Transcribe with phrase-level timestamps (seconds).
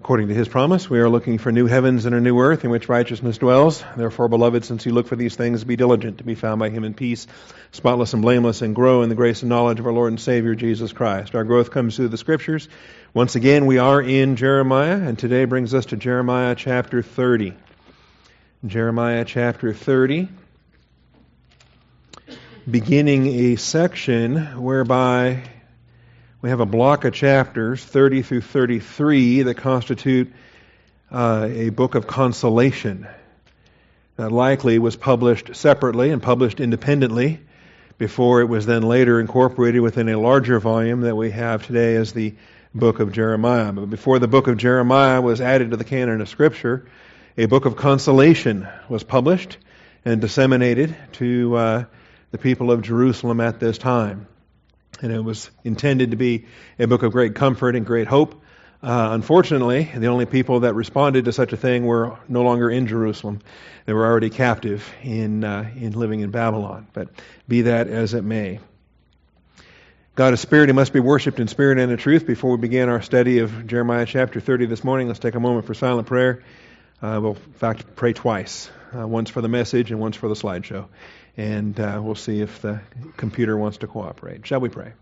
[0.00, 2.70] According to his promise, we are looking for new heavens and a new earth in
[2.70, 3.82] which righteousness dwells.
[3.96, 6.84] Therefore, beloved, since you look for these things, be diligent to be found by him
[6.84, 7.26] in peace,
[7.72, 10.54] spotless and blameless, and grow in the grace and knowledge of our Lord and Savior
[10.54, 11.34] Jesus Christ.
[11.34, 12.68] Our growth comes through the scriptures.
[13.12, 17.54] Once again, we are in Jeremiah, and today brings us to Jeremiah chapter 30.
[18.64, 20.28] Jeremiah chapter 30,
[22.70, 25.42] beginning a section whereby
[26.40, 30.32] we have a block of chapters, 30 through 33, that constitute
[31.10, 33.08] uh, a book of consolation
[34.16, 37.40] that likely was published separately and published independently
[37.98, 42.12] before it was then later incorporated within a larger volume that we have today as
[42.12, 42.32] the
[42.72, 43.72] book of Jeremiah.
[43.72, 46.86] But before the book of Jeremiah was added to the canon of Scripture,
[47.36, 49.58] a book of consolation was published
[50.04, 51.84] and disseminated to uh,
[52.30, 54.28] the people of Jerusalem at this time
[55.02, 56.46] and it was intended to be
[56.78, 58.42] a book of great comfort and great hope.
[58.80, 62.86] Uh, unfortunately, the only people that responded to such a thing were no longer in
[62.86, 63.40] Jerusalem.
[63.86, 66.86] They were already captive in, uh, in living in Babylon.
[66.92, 67.08] But
[67.48, 68.60] be that as it may.
[70.14, 70.68] God is spirit.
[70.68, 72.26] He must be worshipped in spirit and in truth.
[72.26, 75.66] Before we begin our study of Jeremiah chapter 30 this morning, let's take a moment
[75.66, 76.44] for silent prayer.
[77.02, 80.34] Uh, we'll, in fact, pray twice uh, once for the message and once for the
[80.34, 80.86] slideshow
[81.38, 82.80] and uh, we'll see if the
[83.16, 84.44] computer wants to cooperate.
[84.44, 84.92] Shall we pray?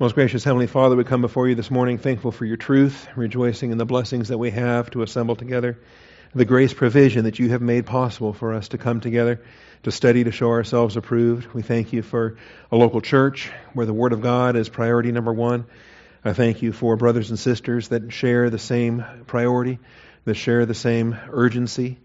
[0.00, 3.72] Most gracious Heavenly Father, we come before you this morning thankful for your truth, rejoicing
[3.72, 5.76] in the blessings that we have to assemble together
[6.34, 9.40] the grace provision that you have made possible for us to come together
[9.84, 11.52] to study to show ourselves approved.
[11.54, 12.36] We thank you for
[12.70, 15.66] a local church where the Word of God is priority number one.
[16.24, 19.78] I thank you for brothers and sisters that share the same priority,
[20.24, 21.98] that share the same urgency,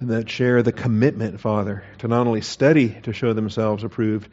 [0.00, 4.30] and that share the commitment, Father, to not only study to show themselves approved,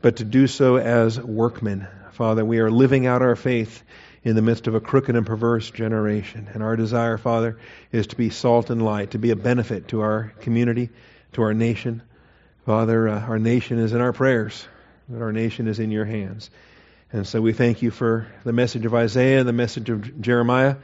[0.00, 1.86] but to do so as workmen.
[2.12, 3.82] Father, we are living out our faith
[4.22, 6.48] in the midst of a crooked and perverse generation.
[6.52, 7.58] And our desire, Father,
[7.90, 10.90] is to be salt and light, to be a benefit to our community,
[11.32, 12.02] to our nation.
[12.66, 14.66] Father, uh, our nation is in our prayers,
[15.08, 16.50] but our nation is in your hands.
[17.12, 20.76] And so we thank you for the message of Isaiah, the message of Jeremiah,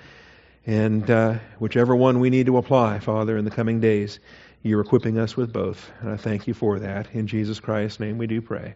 [0.67, 4.19] and uh, whichever one we need to apply, Father, in the coming days,
[4.63, 5.89] you're equipping us with both.
[6.01, 7.13] And I thank you for that.
[7.13, 8.75] In Jesus Christ's name we do pray.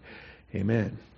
[0.54, 1.09] Amen.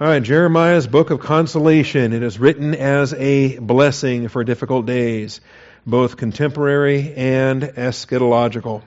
[0.00, 2.14] All right, Jeremiah's book of consolation.
[2.14, 5.42] It is written as a blessing for difficult days,
[5.86, 8.82] both contemporary and eschatological.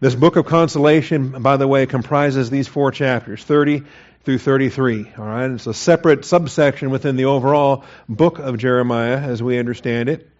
[0.00, 3.82] This book of consolation, by the way, comprises these four chapters, 30
[4.24, 5.12] through 33.
[5.18, 10.08] All right, it's a separate subsection within the overall book of Jeremiah as we understand
[10.08, 10.30] it.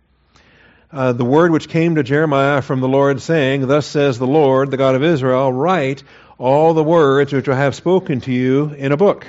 [0.91, 4.71] Uh, the word which came to Jeremiah from the Lord, saying, Thus says the Lord,
[4.71, 6.03] the God of Israel, write
[6.39, 9.27] all the words which I have spoken to you in a book.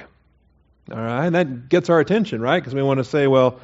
[0.92, 2.60] All right, and that gets our attention, right?
[2.60, 3.60] Because we want to say, well,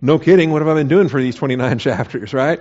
[0.00, 2.60] no kidding, what have I been doing for these 29 chapters, right?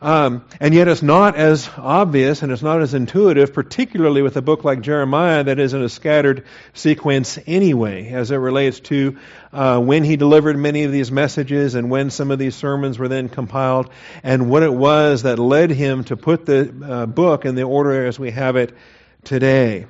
[0.00, 4.42] Um, and yet it's not as obvious and it's not as intuitive, particularly with a
[4.42, 9.18] book like Jeremiah that is in a scattered sequence anyway, as it relates to
[9.52, 13.08] uh, when he delivered many of these messages and when some of these sermons were
[13.08, 13.90] then compiled
[14.22, 18.06] and what it was that led him to put the uh, book in the order
[18.06, 18.76] as we have it
[19.24, 19.86] today.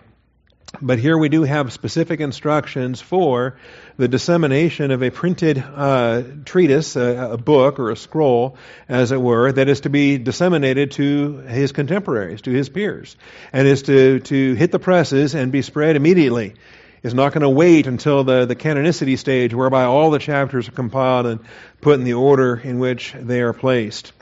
[0.81, 3.57] But here we do have specific instructions for
[3.97, 8.57] the dissemination of a printed uh, treatise, a, a, book or a scroll,
[8.89, 13.17] as it were, that is to be disseminated to his contemporaries, to his peers,
[13.53, 16.55] and is to, to hit the presses and be spread immediately.
[17.03, 20.73] Is not going to wait until the, the canonicity stage whereby all the chapters are
[20.73, 21.41] compiled and
[21.81, 24.13] put in the order in which they are placed.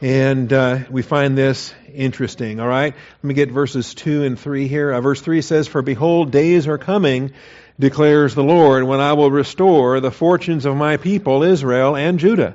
[0.00, 2.94] And uh, we find this interesting, all right?
[2.94, 4.92] Let me get verses 2 and 3 here.
[4.92, 7.32] Uh, verse 3 says, For behold, days are coming,
[7.78, 12.54] declares the Lord, when I will restore the fortunes of my people, Israel and Judah.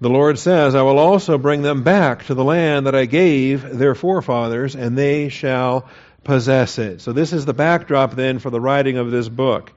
[0.00, 3.76] The Lord says, I will also bring them back to the land that I gave
[3.76, 5.88] their forefathers, and they shall
[6.24, 7.02] possess it.
[7.02, 9.72] So this is the backdrop then for the writing of this book.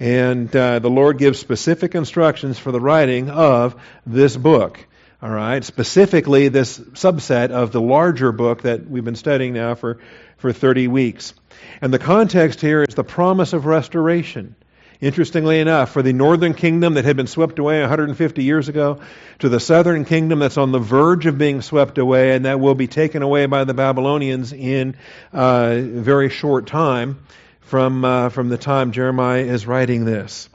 [0.00, 4.87] And uh, the Lord gives specific instructions for the writing of this book.
[5.20, 9.98] All right, specifically this subset of the larger book that we've been studying now for,
[10.36, 11.34] for 30 weeks.
[11.82, 14.54] And the context here is the promise of restoration.
[15.00, 19.00] Interestingly enough, for the northern kingdom that had been swept away 150 years ago,
[19.40, 22.76] to the southern kingdom that's on the verge of being swept away and that will
[22.76, 24.94] be taken away by the Babylonians in
[25.32, 27.18] a uh, very short time,
[27.62, 30.48] from, uh, from the time Jeremiah is writing this.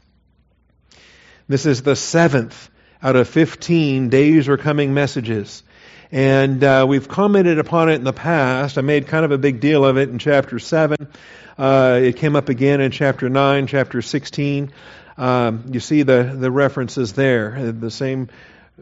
[1.50, 2.70] This is the seventh
[3.04, 5.62] out of 15 days are coming messages.
[6.12, 8.78] And uh, we've commented upon it in the past.
[8.78, 10.96] I made kind of a big deal of it in chapter 7.
[11.58, 14.72] Uh, it came up again in chapter 9, chapter 16.
[15.18, 18.30] Um, you see the, the references there, the same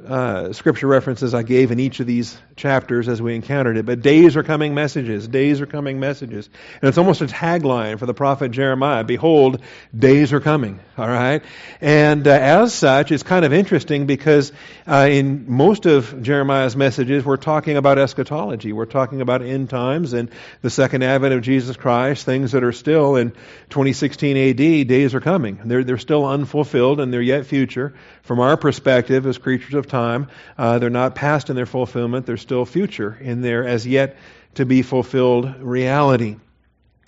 [0.07, 3.85] uh, scripture references I gave in each of these chapters as we encountered it.
[3.85, 5.27] But days are coming messages.
[5.27, 6.49] Days are coming messages.
[6.81, 9.03] And it's almost a tagline for the prophet Jeremiah.
[9.03, 9.61] Behold,
[9.97, 10.79] days are coming.
[10.97, 11.43] All right?
[11.81, 14.53] And uh, as such, it's kind of interesting because
[14.87, 18.71] uh, in most of Jeremiah's messages, we're talking about eschatology.
[18.71, 20.29] We're talking about end times and
[20.61, 23.31] the second advent of Jesus Christ, things that are still in
[23.69, 25.59] 2016 AD, days are coming.
[25.65, 27.93] They're, they're still unfulfilled and they're yet future.
[28.23, 30.27] From our perspective as creatures of time,
[30.57, 32.25] uh, they're not past in their fulfillment.
[32.25, 34.17] They're still future in their as yet
[34.55, 36.37] to be fulfilled reality.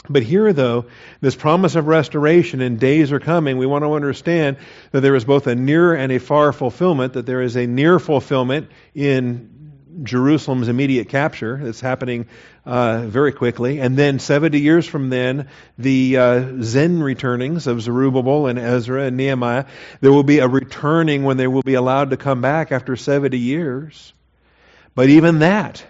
[0.09, 0.85] But here, though,
[1.21, 4.57] this promise of restoration and days are coming, we want to understand
[4.91, 7.99] that there is both a near and a far fulfillment, that there is a near
[7.99, 9.52] fulfillment in
[10.01, 12.27] Jerusalem's immediate capture that's happening
[12.65, 13.79] uh, very quickly.
[13.79, 19.17] And then 70 years from then, the uh, Zen returnings of Zerubbabel and Ezra and
[19.17, 19.65] Nehemiah,
[20.01, 23.37] there will be a returning when they will be allowed to come back after 70
[23.37, 24.13] years.
[24.95, 25.85] But even that,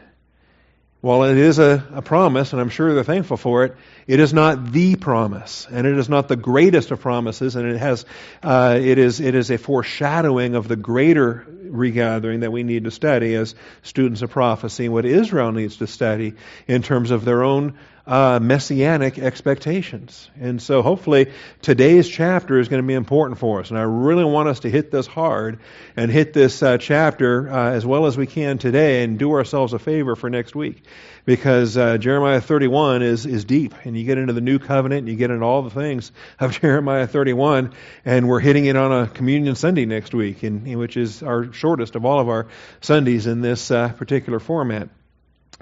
[1.03, 3.75] while it is a, a, promise, and I'm sure they're thankful for it,
[4.07, 7.77] it is not the promise, and it is not the greatest of promises, and it
[7.77, 8.05] has,
[8.41, 12.91] uh, it is, it is a foreshadowing of the greater regathering that we need to
[12.91, 16.35] study as students of prophecy, and what Israel needs to study
[16.67, 17.73] in terms of their own
[18.05, 20.29] uh, messianic expectations.
[20.39, 21.31] And so hopefully
[21.61, 23.69] today's chapter is going to be important for us.
[23.69, 25.59] And I really want us to hit this hard
[25.95, 29.73] and hit this uh, chapter uh, as well as we can today and do ourselves
[29.73, 30.83] a favor for next week.
[31.25, 33.73] Because uh, Jeremiah 31 is, is deep.
[33.85, 36.51] And you get into the new covenant and you get into all the things of
[36.61, 37.73] Jeremiah 31.
[38.03, 41.95] And we're hitting it on a communion Sunday next week, in, which is our shortest
[41.95, 42.47] of all of our
[42.81, 44.89] Sundays in this uh, particular format.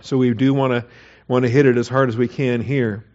[0.01, 0.85] So we do want to
[1.27, 3.05] want to hit it as hard as we can here.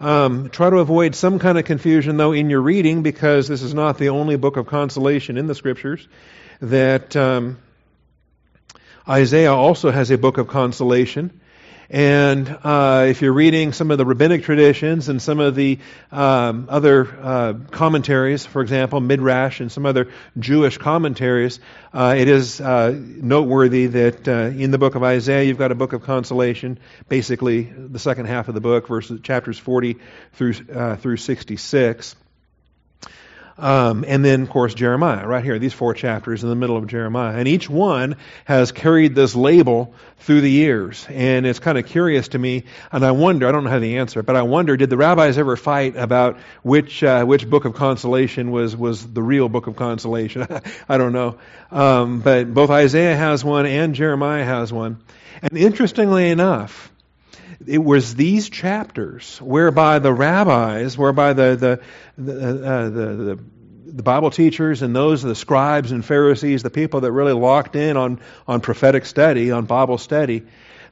[0.00, 3.74] Um, try to avoid some kind of confusion, though, in your reading, because this is
[3.74, 6.06] not the only book of consolation in the Scriptures.
[6.60, 7.58] That um,
[9.08, 11.39] Isaiah also has a book of consolation.
[11.90, 15.80] And uh, if you're reading some of the rabbinic traditions and some of the
[16.12, 20.08] um, other uh, commentaries, for example, Midrash and some other
[20.38, 21.58] Jewish commentaries,
[21.92, 25.74] uh, it is uh, noteworthy that uh, in the book of Isaiah you've got a
[25.74, 26.78] book of consolation,
[27.08, 29.96] basically the second half of the book, verses chapters 40
[30.34, 32.14] through uh, through 66.
[33.60, 36.86] Um, and then, of course, Jeremiah, right here, these four chapters in the middle of
[36.86, 37.36] Jeremiah.
[37.36, 38.16] And each one
[38.46, 41.06] has carried this label through the years.
[41.10, 43.98] And it's kind of curious to me, and I wonder, I don't know how the
[43.98, 47.74] answer, but I wonder, did the rabbis ever fight about which, uh, which book of
[47.74, 50.46] consolation was, was the real book of consolation?
[50.88, 51.38] I don't know.
[51.70, 54.98] Um, but both Isaiah has one and Jeremiah has one.
[55.42, 56.90] And interestingly enough,
[57.66, 61.80] it was these chapters whereby the rabbis, whereby the the
[62.22, 63.38] the, uh, the, the,
[63.86, 67.96] the Bible teachers and those the scribes and Pharisees, the people that really locked in
[67.96, 70.42] on on prophetic study, on Bible study,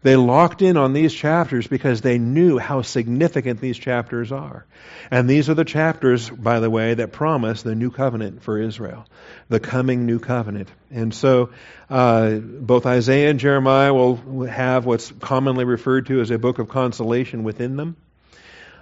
[0.02, 4.64] they locked in on these chapters because they knew how significant these chapters are.
[5.10, 9.06] And these are the chapters, by the way, that promise the new covenant for Israel,
[9.48, 10.68] the coming new covenant.
[10.90, 11.50] And so,
[11.90, 16.68] uh, both Isaiah and Jeremiah will have what's commonly referred to as a book of
[16.68, 17.96] consolation within them.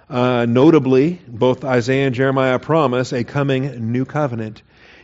[0.09, 4.61] Uh, notably, both Isaiah and Jeremiah promise a coming new covenant.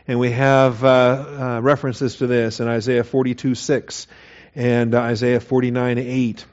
[0.08, 4.08] And we have uh, uh references to this in Isaiah 42 6
[4.56, 6.46] and Isaiah 49 8.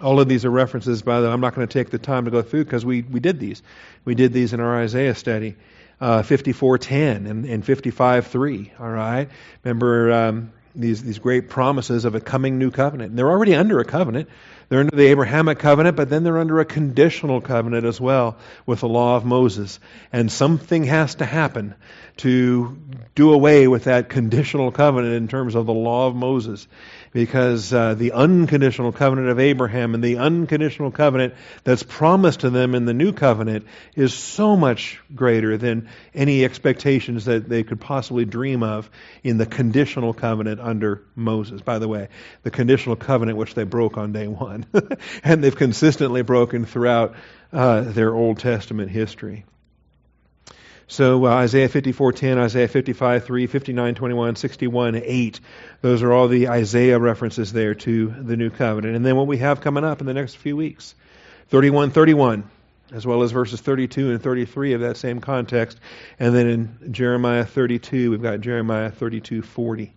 [0.00, 1.32] All of these are references, by the way.
[1.32, 3.62] I'm not going to take the time to go through because we, we did these.
[4.04, 5.56] We did these in our Isaiah study.
[6.00, 9.28] Uh, 54.10 and, and 55.3, all right?
[9.64, 13.10] Remember um, these, these great promises of a coming new covenant.
[13.10, 14.28] And they're already under a covenant.
[14.68, 18.80] They're under the Abrahamic covenant, but then they're under a conditional covenant as well with
[18.80, 19.80] the law of Moses.
[20.12, 21.74] And something has to happen
[22.18, 22.78] to
[23.14, 26.68] do away with that conditional covenant in terms of the law of Moses
[27.12, 31.34] because uh, the unconditional covenant of Abraham and the unconditional covenant
[31.64, 37.24] that's promised to them in the new covenant is so much greater than any expectations
[37.26, 38.90] that they could possibly dream of
[39.22, 41.60] in the conditional covenant under Moses.
[41.60, 42.08] By the way,
[42.42, 44.66] the conditional covenant which they broke on day one,
[45.24, 47.14] and they've consistently broken throughout
[47.52, 49.44] uh, their Old Testament history.
[50.90, 55.40] So uh, Isaiah 54:10, Isaiah 55:3, 59:21, 61:8.
[55.82, 58.96] Those are all the Isaiah references there to the new covenant.
[58.96, 60.94] And then what we have coming up in the next few weeks.
[61.52, 62.44] 31:31.
[62.90, 65.78] as well as verses 32 and 33 of that same context.
[66.18, 69.90] And then in Jeremiah 32, we've got Jeremiah 32:40.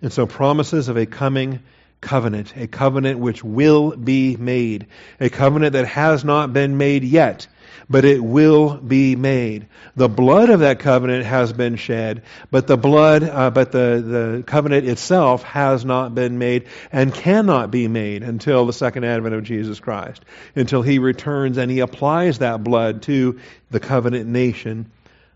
[0.00, 1.58] And so promises of a coming
[2.00, 4.86] covenant, a covenant which will be made,
[5.18, 7.48] a covenant that has not been made yet,
[7.88, 9.66] but it will be made.
[9.94, 14.44] The blood of that covenant has been shed, but the blood, uh, but the, the
[14.46, 19.44] covenant itself has not been made and cannot be made until the second advent of
[19.44, 23.40] Jesus Christ, until he returns and he applies that blood to
[23.70, 24.90] the covenant nation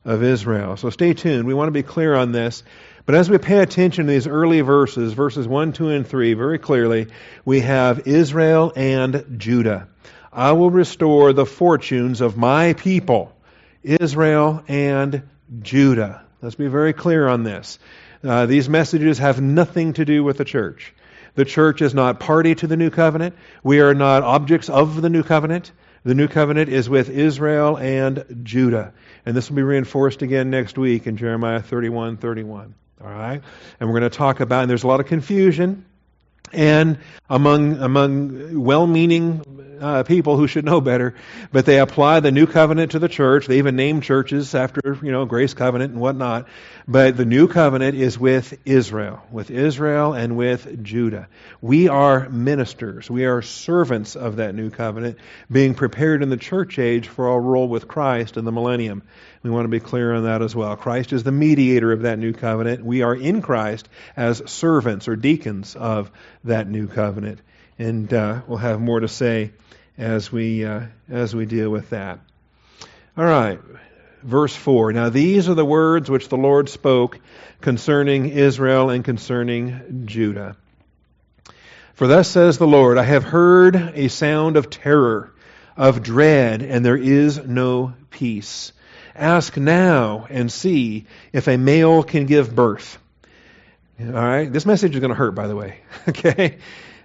[0.04, 0.76] of Israel.
[0.76, 1.46] So stay tuned.
[1.46, 2.62] We want to be clear on this.
[3.06, 6.58] But as we pay attention to these early verses, verses 1, 2, and 3, very
[6.58, 7.08] clearly,
[7.44, 9.88] we have Israel and Judah.
[10.32, 13.32] I will restore the fortunes of my people,
[13.82, 15.22] Israel and
[15.60, 16.22] Judah.
[16.40, 17.78] Let's be very clear on this.
[18.22, 20.94] Uh, these messages have nothing to do with the church.
[21.34, 23.34] The church is not party to the new covenant.
[23.62, 25.72] We are not objects of the new covenant.
[26.04, 28.92] The new covenant is with Israel and Judah.
[29.26, 32.74] And this will be reinforced again next week in Jeremiah 31 31.
[33.02, 33.42] All right?
[33.80, 35.84] And we're going to talk about, and there's a lot of confusion
[36.52, 39.42] and among among well-meaning
[39.80, 41.14] uh, people who should know better,
[41.52, 43.46] but they apply the new covenant to the church.
[43.46, 46.46] They even name churches after you know Grace Covenant and whatnot.
[46.86, 51.28] But the new covenant is with Israel, with Israel and with Judah.
[51.60, 53.10] We are ministers.
[53.10, 55.18] We are servants of that new covenant,
[55.50, 59.02] being prepared in the church age for our role with Christ in the millennium.
[59.42, 60.76] We want to be clear on that as well.
[60.76, 62.84] Christ is the mediator of that new covenant.
[62.84, 66.10] We are in Christ as servants or deacons of
[66.44, 67.40] that new covenant.
[67.78, 69.52] And uh, we'll have more to say
[70.00, 72.18] as we, uh, as we deal with that.
[73.16, 73.60] All right.
[74.22, 74.92] Verse 4.
[74.92, 77.20] Now these are the words which the Lord spoke
[77.60, 80.56] concerning Israel and concerning Judah.
[81.94, 85.34] For thus says the Lord, I have heard a sound of terror,
[85.76, 88.72] of dread, and there is no peace.
[89.14, 92.98] Ask now and see if a male can give birth.
[94.00, 95.80] All right, this message is going to hurt, by the way.
[96.08, 96.56] okay,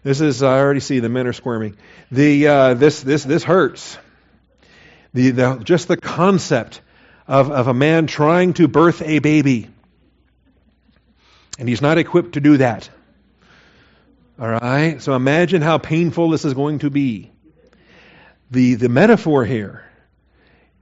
[0.05, 1.77] this is I already see the men are squirming.
[2.11, 3.97] The uh, this this this hurts.
[5.15, 6.79] The, the just the concept
[7.27, 9.67] of of a man trying to birth a baby,
[11.57, 12.87] and he's not equipped to do that.
[14.39, 17.31] All right, so imagine how painful this is going to be.
[18.51, 19.85] The the metaphor here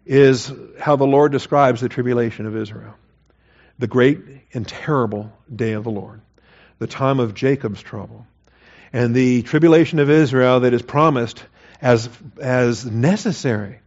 [0.06, 2.96] is how the Lord describes the tribulation of Israel.
[3.80, 4.20] The great
[4.54, 6.20] and terrible day of the Lord,
[6.80, 8.28] the time of Jacob's trouble,
[8.94, 11.44] and the tribulation of Israel that is promised
[11.82, 12.08] as,
[12.40, 13.80] as necessary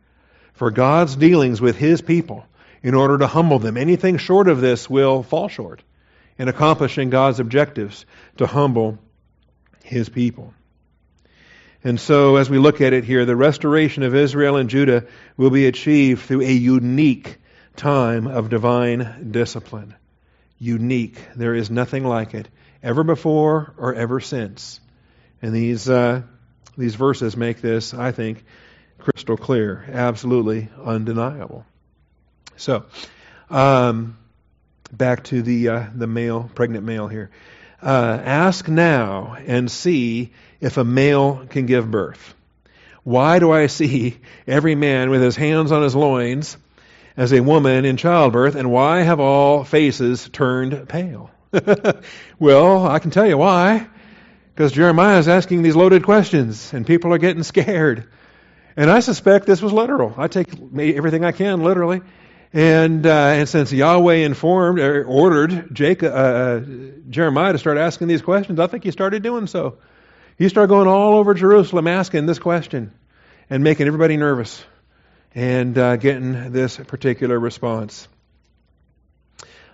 [0.55, 2.45] for God's dealings with His people
[2.83, 3.77] in order to humble them.
[3.77, 5.83] Anything short of this will fall short
[6.39, 8.05] in accomplishing God's objectives
[8.39, 8.99] to humble
[9.85, 10.53] His people.
[11.85, 15.05] And so, as we look at it here, the restoration of Israel and Judah
[15.37, 17.37] will be achieved through a unique
[17.77, 19.95] time of divine discipline.
[20.59, 21.21] Unique.
[21.37, 22.49] There is nothing like it,
[22.83, 24.81] ever before or ever since.
[25.43, 26.23] And these, uh,
[26.77, 28.45] these verses make this, I think,
[28.99, 31.65] crystal clear, absolutely undeniable.
[32.57, 32.87] So,
[33.51, 34.17] um,
[34.93, 37.31] back to the, uh, the male, pregnant male here.
[37.83, 42.35] Uh, ask now and see if a male can give birth.
[43.05, 44.17] Why do I see
[44.47, 46.57] every man with his hands on his loins
[47.17, 51.31] as a woman in childbirth, and why have all faces turned pale?
[52.39, 53.87] well, I can tell you why.
[54.57, 58.09] Because Jeremiah is asking these loaded questions, and people are getting scared.
[58.75, 60.15] And I suspect this was literal.
[60.17, 62.01] I take everything I can literally.
[62.55, 66.61] And, uh, and since Yahweh informed or ordered Jacob, uh, uh,
[67.11, 69.77] Jeremiah to start asking these questions, I think he started doing so.
[70.39, 72.95] He started going all over Jerusalem asking this question
[73.51, 74.65] and making everybody nervous
[75.35, 78.09] and uh, getting this particular response.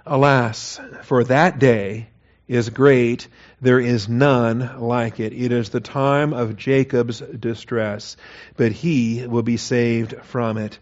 [0.04, 2.08] Alas, for that day
[2.48, 3.28] is great.
[3.62, 5.32] There is none like it.
[5.32, 8.16] It is the time of Jacob's distress,
[8.56, 10.78] but he will be saved from it.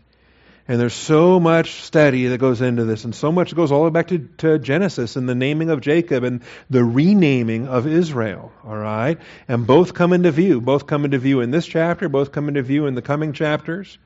[0.66, 3.90] And there's so much study that goes into this, and so much goes all the
[3.90, 8.50] way back to, to, Genesis and the naming of Jacob and the renaming of Israel.
[8.64, 9.18] All right?
[9.46, 10.60] And both come into view.
[10.62, 13.98] Both come into view in this chapter, both come into view in the coming chapters.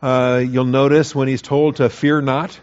[0.00, 2.60] Uh, you'll notice when he's told to fear not.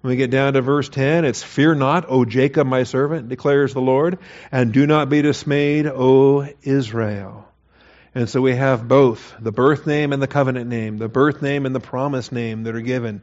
[0.00, 3.74] When we get down to verse 10, it's Fear not, O Jacob, my servant, declares
[3.74, 4.18] the Lord,
[4.50, 7.46] and do not be dismayed, O Israel.
[8.14, 11.66] And so we have both the birth name and the covenant name, the birth name
[11.66, 13.22] and the promise name that are given.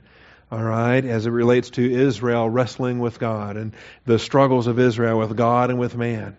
[0.51, 3.73] All right, as it relates to Israel wrestling with God and
[4.05, 6.37] the struggles of Israel with God and with man.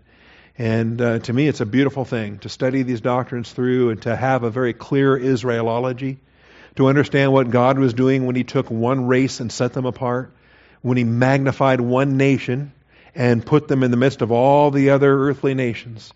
[0.57, 4.15] And uh, to me, it's a beautiful thing to study these doctrines through and to
[4.15, 6.19] have a very clear Israelology,
[6.79, 10.33] to understand what God was doing when He took one race and set them apart,
[10.81, 12.73] when He magnified one nation
[13.15, 16.13] and put them in the midst of all the other earthly nations,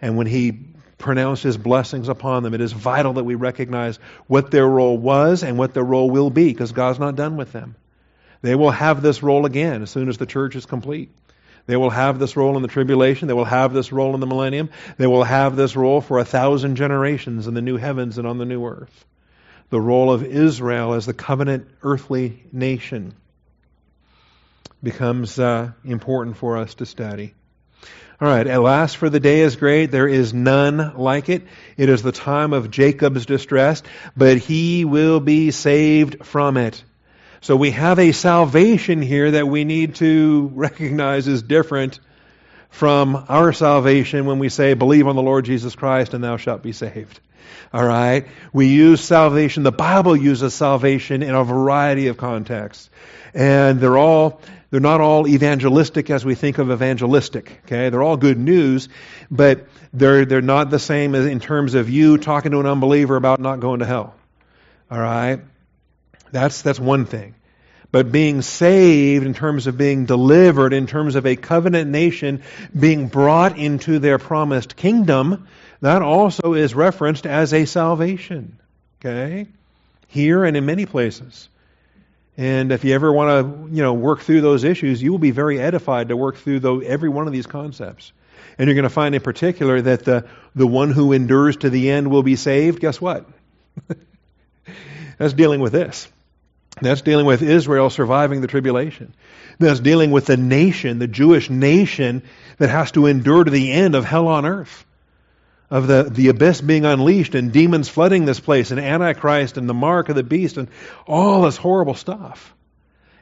[0.00, 0.58] and when He
[0.98, 2.54] pronounced His blessings upon them.
[2.54, 6.28] It is vital that we recognize what their role was and what their role will
[6.28, 7.76] be, because God's not done with them.
[8.42, 11.10] They will have this role again as soon as the church is complete.
[11.66, 13.28] They will have this role in the tribulation.
[13.28, 14.70] They will have this role in the millennium.
[14.96, 18.38] They will have this role for a thousand generations in the new heavens and on
[18.38, 19.06] the new earth.
[19.70, 23.14] The role of Israel as the covenant earthly nation
[24.82, 27.34] becomes uh, important for us to study.
[28.20, 29.90] All right, at last, for the day is great.
[29.90, 31.42] There is none like it.
[31.76, 33.82] It is the time of Jacob's distress,
[34.16, 36.82] but he will be saved from it.
[37.40, 42.00] So we have a salvation here that we need to recognize is different
[42.70, 46.62] from our salvation when we say, believe on the Lord Jesus Christ and thou shalt
[46.62, 47.20] be saved.
[47.72, 48.26] All right?
[48.52, 52.90] We use salvation, the Bible uses salvation in a variety of contexts.
[53.34, 57.60] And they're all, they're not all evangelistic as we think of evangelistic.
[57.66, 57.90] Okay?
[57.90, 58.88] They're all good news,
[59.30, 63.16] but they're, they're not the same as in terms of you talking to an unbeliever
[63.16, 64.14] about not going to hell.
[64.90, 65.40] All right?
[66.32, 67.34] That's, that's one thing.
[67.92, 72.42] But being saved in terms of being delivered, in terms of a covenant nation
[72.78, 75.48] being brought into their promised kingdom,
[75.80, 78.58] that also is referenced as a salvation.
[79.00, 79.48] Okay?
[80.08, 81.48] Here and in many places.
[82.36, 83.28] And if you ever want
[83.68, 86.60] to, you know, work through those issues, you will be very edified to work through
[86.60, 88.12] the, every one of these concepts.
[88.56, 91.90] And you're going to find in particular that the, the one who endures to the
[91.90, 92.80] end will be saved.
[92.80, 93.26] Guess what?
[95.18, 96.08] That's dealing with this.
[96.80, 99.14] That's dealing with Israel surviving the tribulation.
[99.58, 102.22] That's dealing with the nation, the Jewish nation
[102.58, 104.86] that has to endure to the end of hell on earth.
[105.70, 109.74] Of the, the abyss being unleashed and demons flooding this place and Antichrist and the
[109.74, 110.68] mark of the beast and
[111.06, 112.54] all this horrible stuff.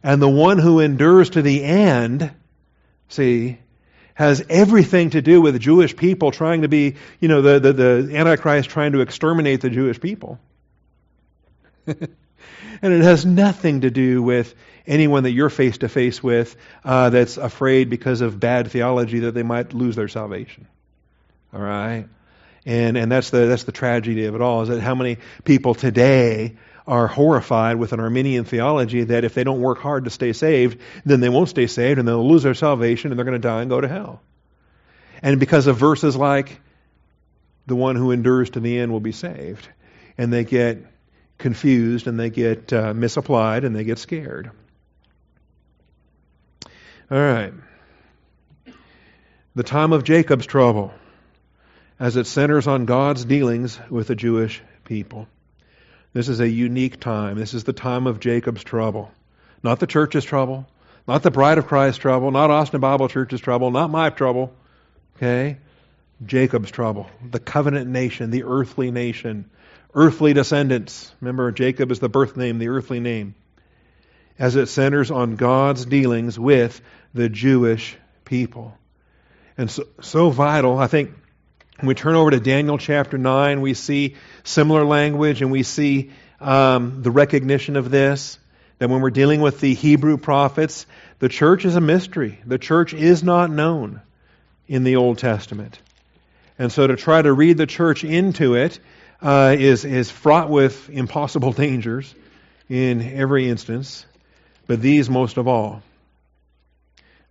[0.03, 2.31] And the one who endures to the end,
[3.09, 3.59] see,
[4.15, 8.17] has everything to do with Jewish people trying to be, you know, the, the, the
[8.17, 10.39] Antichrist trying to exterminate the Jewish people.
[12.83, 14.55] And it has nothing to do with
[14.87, 19.33] anyone that you're face to face with uh, that's afraid because of bad theology that
[19.33, 20.67] they might lose their salvation.
[21.53, 22.07] All right?
[22.65, 25.75] And, and that's, the, that's the tragedy of it all, is that how many people
[25.75, 30.33] today are horrified with an Arminian theology that if they don't work hard to stay
[30.33, 33.47] saved, then they won't stay saved and they'll lose their salvation and they're going to
[33.49, 34.23] die and go to hell.
[35.23, 36.61] And because of verses like,
[37.67, 39.69] the one who endures to the end will be saved,
[40.17, 40.79] and they get
[41.39, 44.51] confused and they get uh, misapplied and they get scared.
[47.11, 47.55] All right.
[49.55, 50.93] The time of Jacob's trouble
[51.99, 55.27] as it centers on God's dealings with the Jewish people.
[56.13, 57.39] This is a unique time.
[57.39, 59.11] This is the time of Jacob's trouble.
[59.63, 60.69] Not the church's trouble,
[61.07, 64.53] not the bride of Christ's trouble, not Austin Bible Church's trouble, not my trouble.
[65.17, 65.59] Okay?
[66.25, 67.09] Jacob's trouble.
[67.31, 69.51] The covenant nation, the earthly nation
[69.95, 71.13] earthly descendants.
[71.21, 73.35] Remember, Jacob is the birth name, the earthly name,
[74.39, 76.81] as it centers on God's dealings with
[77.15, 78.77] the Jewish people.
[79.57, 81.11] And so, so vital, I think,
[81.81, 86.11] when we turn over to Daniel chapter 9, we see similar language and we see
[86.41, 88.39] um, the recognition of this.
[88.79, 90.87] That when we're dealing with the Hebrew prophets,
[91.19, 92.39] the church is a mystery.
[92.45, 94.01] The church is not known
[94.69, 95.81] in the Old Testament.
[96.59, 98.79] And so to try to read the church into it
[99.21, 102.15] uh, is, is fraught with impossible dangers
[102.69, 104.05] in every instance,
[104.67, 105.83] but these most of all.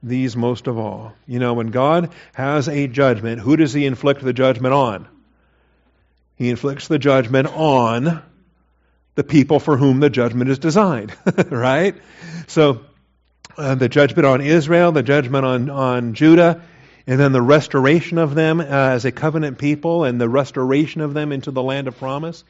[0.04, 1.14] These most of all.
[1.26, 5.08] You know, when God has a judgment, who does He inflict the judgment on?
[6.36, 8.22] He inflicts the judgment on
[9.16, 11.16] the people for whom the judgment is designed,
[11.50, 11.96] right?
[12.46, 12.82] So,
[13.58, 16.62] uh, the judgment on Israel, the judgment on, on Judah,
[17.08, 21.14] and then the restoration of them uh, as a covenant people and the restoration of
[21.14, 22.44] them into the land of promise.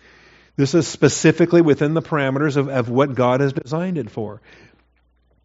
[0.56, 4.42] This is specifically within the parameters of, of what God has designed it for.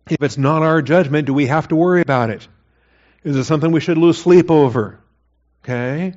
[0.08, 2.48] If it's not our judgment, do we have to worry about it?
[3.22, 4.98] Is it something we should lose sleep over?
[5.62, 6.14] Okay?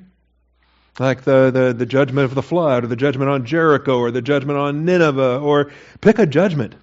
[0.97, 4.21] Like the, the, the judgment of the flood, or the judgment on Jericho, or the
[4.21, 6.73] judgment on Nineveh, or pick a judgment.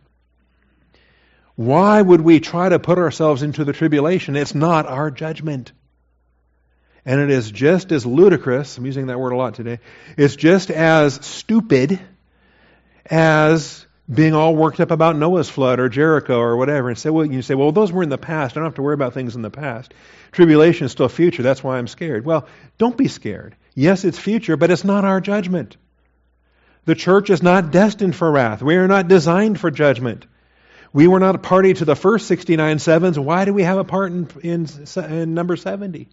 [1.54, 4.36] Why would we try to put ourselves into the tribulation?
[4.36, 5.72] It's not our judgment.
[7.04, 9.80] And it is just as ludicrous, I'm using that word a lot today,
[10.16, 12.00] it's just as stupid
[13.06, 16.88] as being all worked up about Noah's flood or Jericho or whatever.
[16.88, 18.56] And say, well, you say, well, those were in the past.
[18.56, 19.94] I don't have to worry about things in the past.
[20.30, 21.42] Tribulation is still future.
[21.42, 22.24] That's why I'm scared.
[22.24, 22.46] Well,
[22.78, 23.56] don't be scared.
[23.74, 25.76] Yes, it's future, but it's not our judgment.
[26.84, 28.62] The church is not destined for wrath.
[28.62, 30.26] We are not designed for judgment.
[30.92, 33.18] We were not a party to the first 69 sevens.
[33.18, 36.08] Why do we have a part in, in, in number 70?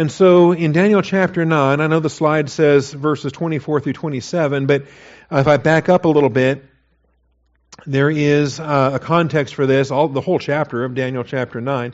[0.00, 4.64] And so in Daniel chapter 9, I know the slide says verses 24 through 27,
[4.64, 4.84] but
[5.30, 6.64] if I back up a little bit,
[7.84, 11.92] there is uh, a context for this, all the whole chapter of Daniel chapter 9.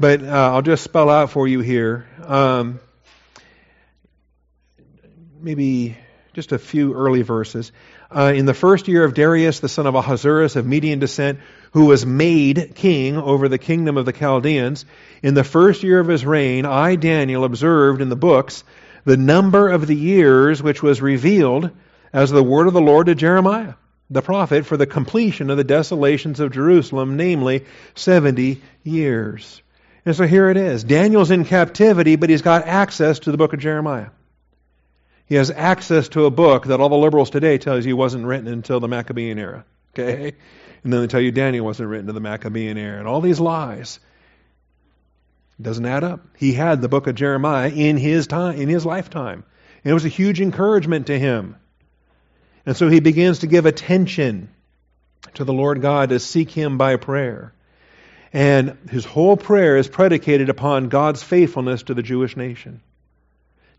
[0.00, 2.06] But uh, I'll just spell out for you here.
[2.22, 2.80] Um,
[5.38, 5.98] maybe
[6.32, 7.72] just a few early verses.
[8.10, 11.40] Uh, in the first year of Darius, the son of Ahasuerus of Median descent,
[11.72, 14.86] who was made king over the kingdom of the Chaldeans,
[15.24, 18.62] in the first year of his reign, I, Daniel, observed in the books
[19.06, 21.70] the number of the years which was revealed
[22.12, 23.72] as the word of the Lord to Jeremiah,
[24.10, 29.62] the prophet, for the completion of the desolations of Jerusalem, namely 70 years.
[30.04, 30.84] And so here it is.
[30.84, 34.10] Daniel's in captivity, but he's got access to the book of Jeremiah.
[35.24, 38.48] He has access to a book that all the liberals today tells you wasn't written
[38.48, 39.64] until the Maccabean era.
[39.94, 40.34] Okay?
[40.82, 42.98] And then they tell you Daniel wasn't written in the Maccabean era.
[42.98, 44.00] And all these lies.
[45.60, 46.20] Doesn't add up.
[46.36, 49.44] He had the book of Jeremiah in his time, in his lifetime.
[49.84, 51.56] And it was a huge encouragement to him.
[52.66, 54.48] And so he begins to give attention
[55.34, 57.52] to the Lord God to seek him by prayer.
[58.32, 62.80] And his whole prayer is predicated upon God's faithfulness to the Jewish nation.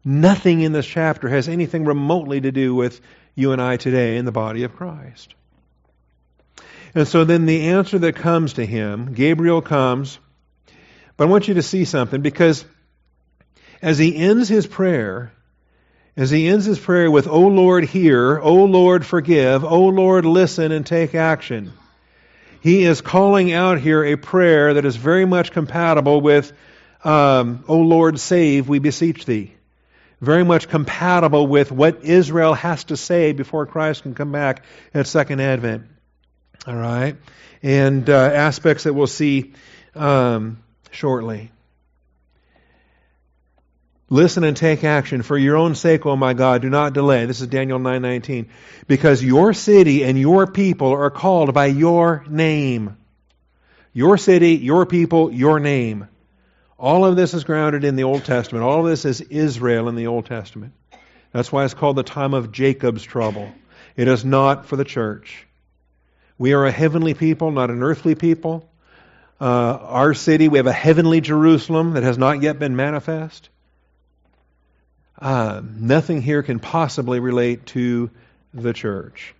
[0.03, 3.01] Nothing in this chapter has anything remotely to do with
[3.33, 5.33] you and I today in the body of Christ.
[6.93, 10.19] And so then the answer that comes to him, Gabriel comes,
[11.17, 12.65] but I want you to see something because
[13.81, 15.31] as he ends his prayer,
[16.17, 20.71] as he ends his prayer with, O Lord, hear, O Lord, forgive, O Lord, listen
[20.71, 21.73] and take action
[22.65, 26.51] he is calling out here a prayer that is very much compatible with,
[27.03, 29.53] um, O Lord, save, we beseech thee.
[30.19, 34.63] Very much compatible with what Israel has to say before Christ can come back
[34.95, 35.83] at Second Advent.
[36.65, 37.17] All right?
[37.61, 39.53] And uh, aspects that we'll see
[39.93, 40.57] um,
[40.95, 41.51] shortly.
[44.09, 46.61] Listen and take action for your own sake, O my God.
[46.61, 47.25] Do not delay.
[47.25, 48.47] This is Daniel 9:19.
[48.87, 52.97] Because your city and your people are called by your name.
[53.93, 56.07] Your city, your people, your name.
[56.77, 58.63] All of this is grounded in the Old Testament.
[58.63, 60.73] All of this is Israel in the Old Testament.
[61.31, 63.49] That's why it's called the time of Jacob's trouble.
[63.95, 65.47] It is not for the church.
[66.37, 68.69] We are a heavenly people, not an earthly people.
[69.39, 69.43] Uh,
[69.81, 73.49] our city, we have a heavenly Jerusalem that has not yet been manifest.
[75.19, 78.09] Uh, nothing here can possibly relate to
[78.53, 79.33] the church.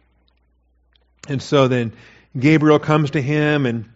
[1.28, 1.94] And so then
[2.38, 3.90] Gabriel comes to him and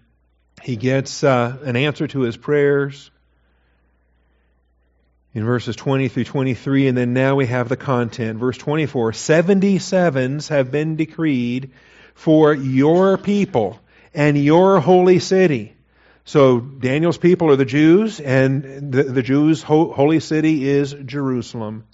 [0.64, 3.12] he gets uh, an answer to his prayers
[5.34, 8.40] in verses 20 through 23, and then now we have the content.
[8.40, 11.72] Verse 24 77s have been decreed
[12.16, 13.80] for your people
[14.14, 15.76] and your holy city
[16.30, 21.86] so Daniel's people are the Jews, and the, the Jews' ho- holy city is Jerusalem.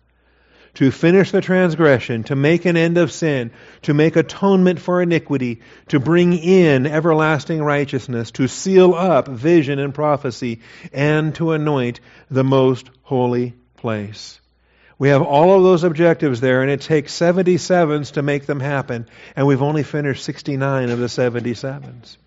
[0.73, 3.51] To finish the transgression, to make an end of sin,
[3.83, 9.93] to make atonement for iniquity, to bring in everlasting righteousness, to seal up vision and
[9.93, 10.59] prophecy,
[10.91, 14.41] and to anoint the most holy place.
[14.99, 19.07] We have all of those objectives there, and it takes 77s to make them happen,
[19.33, 22.17] and we've only finished 69 of the 77s.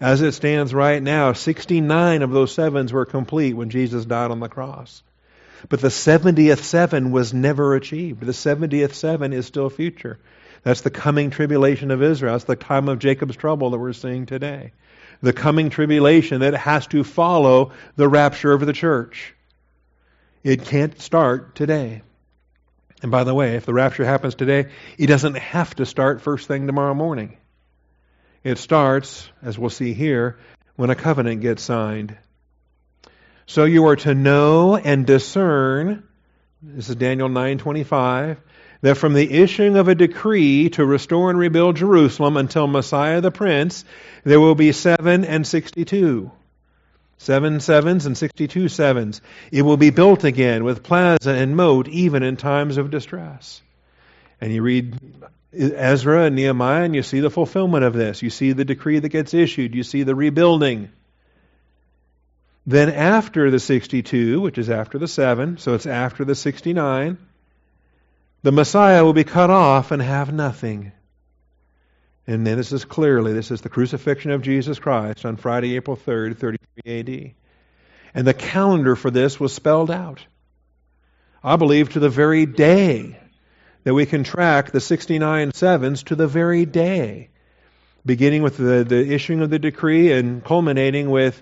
[0.00, 4.40] As it stands right now, 69 of those sevens were complete when Jesus died on
[4.40, 5.02] the cross.
[5.68, 8.20] But the 70th seven was never achieved.
[8.20, 10.18] The 70th seven is still future.
[10.62, 12.34] That's the coming tribulation of Israel.
[12.34, 14.72] That's the time of Jacob's trouble that we're seeing today.
[15.20, 19.34] The coming tribulation that has to follow the rapture of the church.
[20.44, 22.02] It can't start today.
[23.02, 26.46] And by the way, if the rapture happens today, it doesn't have to start first
[26.46, 27.36] thing tomorrow morning.
[28.48, 30.38] It starts, as we'll see here,
[30.74, 32.16] when a covenant gets signed.
[33.44, 36.04] So you are to know and discern,
[36.62, 38.38] this is Daniel 9:25,
[38.80, 43.30] that from the issuing of a decree to restore and rebuild Jerusalem until Messiah the
[43.30, 43.84] Prince,
[44.24, 46.30] there will be seven and sixty-two.
[47.18, 49.20] Seven sevens and sixty-two sevens.
[49.52, 53.60] It will be built again with plaza and moat, even in times of distress.
[54.40, 54.96] And you read
[55.52, 58.22] Ezra and Nehemiah, and you see the fulfillment of this.
[58.22, 59.74] You see the decree that gets issued.
[59.74, 60.90] You see the rebuilding.
[62.66, 67.16] Then, after the 62, which is after the 7, so it's after the 69,
[68.42, 70.92] the Messiah will be cut off and have nothing.
[72.26, 75.96] And then this is clearly, this is the crucifixion of Jesus Christ on Friday, April
[75.96, 77.34] 3rd, 33 AD.
[78.12, 80.26] And the calendar for this was spelled out.
[81.42, 83.18] I believe to the very day
[83.84, 87.30] that we can track the 69 sevens to the very day,
[88.04, 91.40] beginning with the, the issuing of the decree and culminating with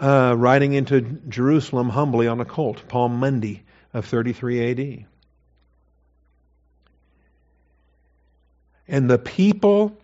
[0.00, 5.06] uh, riding into Jerusalem humbly on a colt, Palm Monday of 33 AD.
[8.86, 9.96] And the people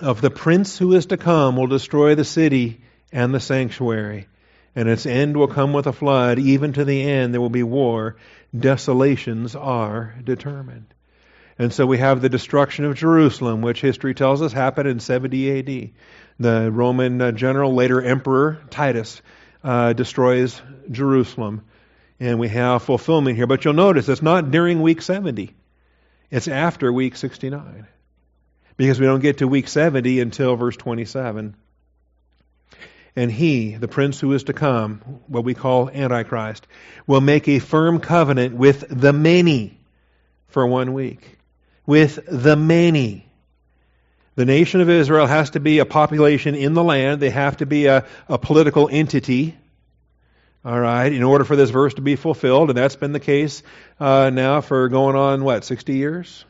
[0.00, 2.80] of the prince who is to come will destroy the city
[3.12, 4.28] and the sanctuary.
[4.76, 6.38] And its end will come with a flood.
[6.38, 8.16] Even to the end, there will be war.
[8.56, 10.86] Desolations are determined.
[11.58, 15.58] And so we have the destruction of Jerusalem, which history tells us happened in 70
[15.58, 15.90] AD.
[16.40, 19.22] The Roman uh, general, later Emperor Titus,
[19.62, 21.62] uh, destroys Jerusalem.
[22.18, 23.46] And we have fulfillment here.
[23.46, 25.54] But you'll notice it's not during week 70,
[26.30, 27.86] it's after week 69
[28.76, 31.54] because we don't get to week 70 until verse 27.
[33.16, 34.98] And he, the prince who is to come,
[35.28, 36.66] what we call Antichrist,
[37.06, 39.78] will make a firm covenant with the many
[40.48, 41.38] for one week.
[41.86, 43.28] With the many.
[44.34, 47.20] The nation of Israel has to be a population in the land.
[47.20, 49.56] They have to be a, a political entity.
[50.64, 53.62] All right, in order for this verse to be fulfilled, and that's been the case
[54.00, 56.44] uh, now for going on, what, 60 years?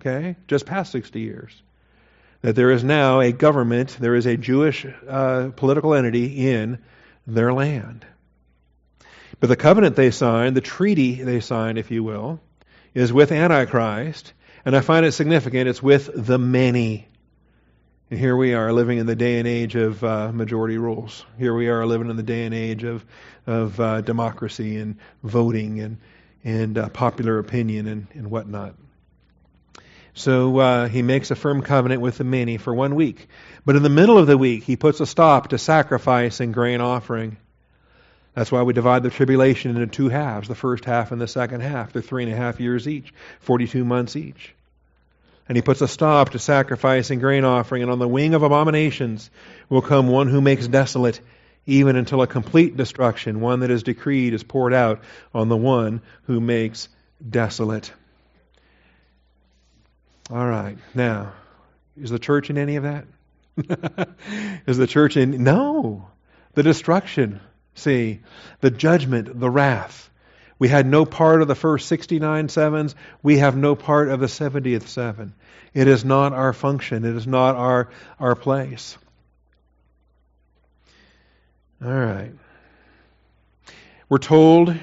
[0.00, 1.62] Okay, just past 60 years
[2.42, 6.78] that there is now a government, there is a Jewish uh, political entity in
[7.26, 8.06] their land.
[9.40, 12.40] But the covenant they signed, the treaty they signed, if you will,
[12.94, 14.32] is with Antichrist.
[14.64, 15.68] And I find it significant.
[15.68, 17.08] It's with the many.
[18.10, 21.24] And here we are living in the day and age of uh, majority rules.
[21.38, 23.04] Here we are living in the day and age of,
[23.46, 25.98] of uh, democracy and voting and,
[26.44, 28.74] and uh, popular opinion and, and whatnot.
[30.20, 33.26] So uh, he makes a firm covenant with the many for one week.
[33.64, 36.82] But in the middle of the week, he puts a stop to sacrifice and grain
[36.82, 37.38] offering.
[38.34, 41.62] That's why we divide the tribulation into two halves the first half and the second
[41.62, 41.94] half.
[41.94, 44.54] They're three and a half years each, 42 months each.
[45.48, 48.42] And he puts a stop to sacrifice and grain offering, and on the wing of
[48.42, 49.30] abominations
[49.70, 51.18] will come one who makes desolate,
[51.64, 55.00] even until a complete destruction, one that is decreed, is poured out
[55.34, 56.90] on the one who makes
[57.26, 57.90] desolate.
[60.30, 60.78] All right.
[60.94, 61.32] Now,
[62.00, 63.06] is the church in any of that?
[64.66, 65.42] is the church in?
[65.42, 66.08] No.
[66.54, 67.40] The destruction,
[67.74, 68.20] see,
[68.60, 70.08] the judgment, the wrath.
[70.58, 72.94] We had no part of the first 69 sevens.
[73.22, 75.34] We have no part of the 70th seven.
[75.74, 77.04] It is not our function.
[77.04, 77.90] It is not our,
[78.20, 78.98] our place.
[81.84, 82.32] All right.
[84.08, 84.76] We're told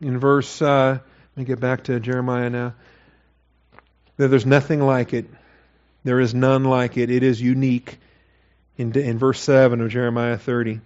[0.00, 2.74] in verse, uh, let me get back to Jeremiah now
[4.16, 5.26] that there's nothing like it.
[6.04, 7.10] There is none like it.
[7.10, 7.98] It is unique.
[8.76, 10.80] In, in verse 7 of Jeremiah 30.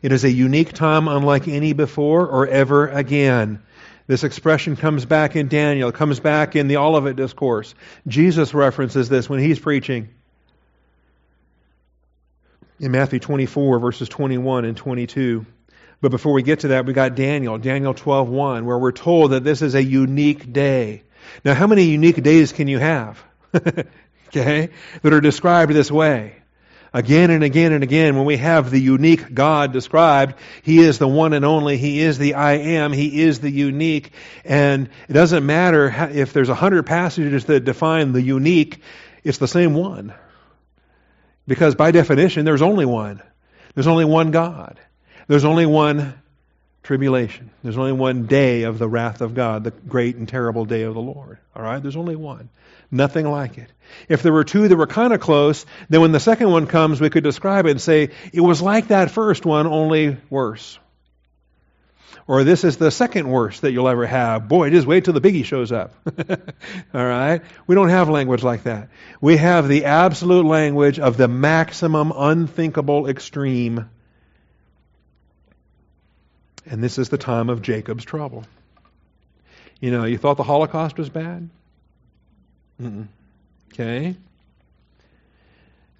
[0.00, 3.62] It is a unique time unlike any before or ever again.
[4.06, 7.74] This expression comes back in Daniel, it comes back in the Olivet Discourse.
[8.06, 10.08] Jesus references this when he's preaching.
[12.80, 15.46] In Matthew 24, verses 21 and 22.
[16.00, 19.44] But before we get to that, we got Daniel, Daniel 12:1, where we're told that
[19.44, 21.04] this is a unique day.
[21.44, 23.22] Now, how many unique days can you have?
[24.28, 24.70] okay?
[25.02, 26.36] That are described this way.
[26.94, 31.08] Again and again and again, when we have the unique God described, He is the
[31.08, 31.78] one and only.
[31.78, 32.92] He is the I am.
[32.92, 34.12] He is the unique.
[34.44, 38.82] And it doesn't matter if there's a hundred passages that define the unique,
[39.24, 40.12] it's the same one.
[41.46, 43.22] Because by definition, there's only one.
[43.74, 44.78] There's only one God.
[45.28, 46.21] There's only one
[46.82, 47.50] tribulation.
[47.62, 50.94] There's only one day of the wrath of God, the great and terrible day of
[50.94, 51.38] the Lord.
[51.54, 51.80] All right?
[51.80, 52.48] There's only one.
[52.90, 53.70] Nothing like it.
[54.08, 57.00] If there were two that were kind of close, then when the second one comes,
[57.00, 60.78] we could describe it and say, it was like that first one, only worse.
[62.26, 64.48] Or this is the second worst that you'll ever have.
[64.48, 65.92] Boy, just wait till the biggie shows up.
[66.94, 67.42] All right?
[67.66, 68.88] We don't have language like that.
[69.20, 73.90] We have the absolute language of the maximum unthinkable extreme
[76.72, 78.44] and this is the time of Jacob's trouble.
[79.78, 81.50] You know, you thought the Holocaust was bad?
[82.80, 83.08] Mm-mm.
[83.74, 84.16] Okay.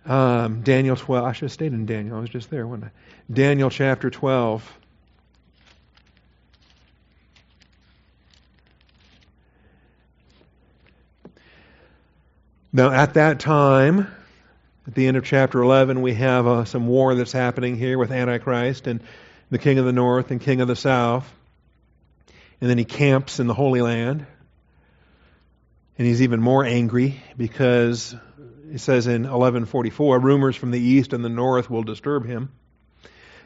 [0.07, 1.25] Um, Daniel 12.
[1.27, 2.17] I should have stayed in Daniel.
[2.17, 2.91] I was just there, wasn't I?
[3.31, 4.79] Daniel chapter 12.
[12.73, 14.11] Now, at that time,
[14.87, 18.11] at the end of chapter 11, we have uh, some war that's happening here with
[18.11, 19.03] Antichrist, and
[19.53, 21.31] the king of the north and king of the south.
[22.62, 24.25] And then he camps in the Holy Land.
[25.99, 28.17] And he's even more angry because
[28.73, 32.51] it says in 1144 rumors from the east and the north will disturb him.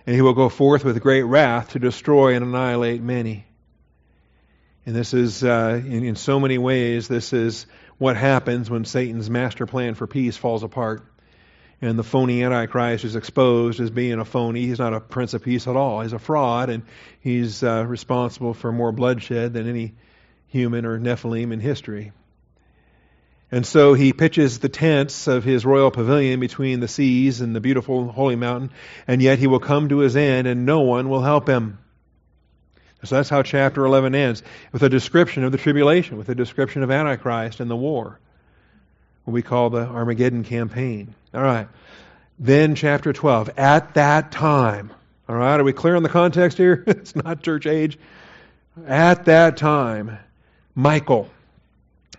[0.06, 3.44] And he will go forth with great wrath to destroy and annihilate many.
[4.86, 7.66] And this is, uh, in, in so many ways, this is
[7.98, 11.04] what happens when Satan's master plan for peace falls apart.
[11.82, 14.62] And the phony Antichrist is exposed as being a phony.
[14.62, 16.00] He's not a prince of peace at all.
[16.00, 16.84] He's a fraud, and
[17.20, 19.94] he's uh, responsible for more bloodshed than any
[20.46, 22.12] human or Nephilim in history.
[23.52, 27.60] And so he pitches the tents of his royal pavilion between the seas and the
[27.60, 28.70] beautiful holy mountain,
[29.06, 31.78] and yet he will come to his end, and no one will help him.
[33.04, 36.82] So that's how chapter 11 ends, with a description of the tribulation, with a description
[36.82, 38.18] of Antichrist and the war,
[39.26, 41.12] what we call the Armageddon campaign.
[41.34, 41.66] All right.
[42.38, 43.50] Then chapter 12.
[43.58, 44.92] At that time.
[45.28, 45.58] All right.
[45.58, 46.84] Are we clear on the context here?
[46.86, 47.98] it's not church age.
[48.86, 50.16] At that time,
[50.76, 51.28] Michael,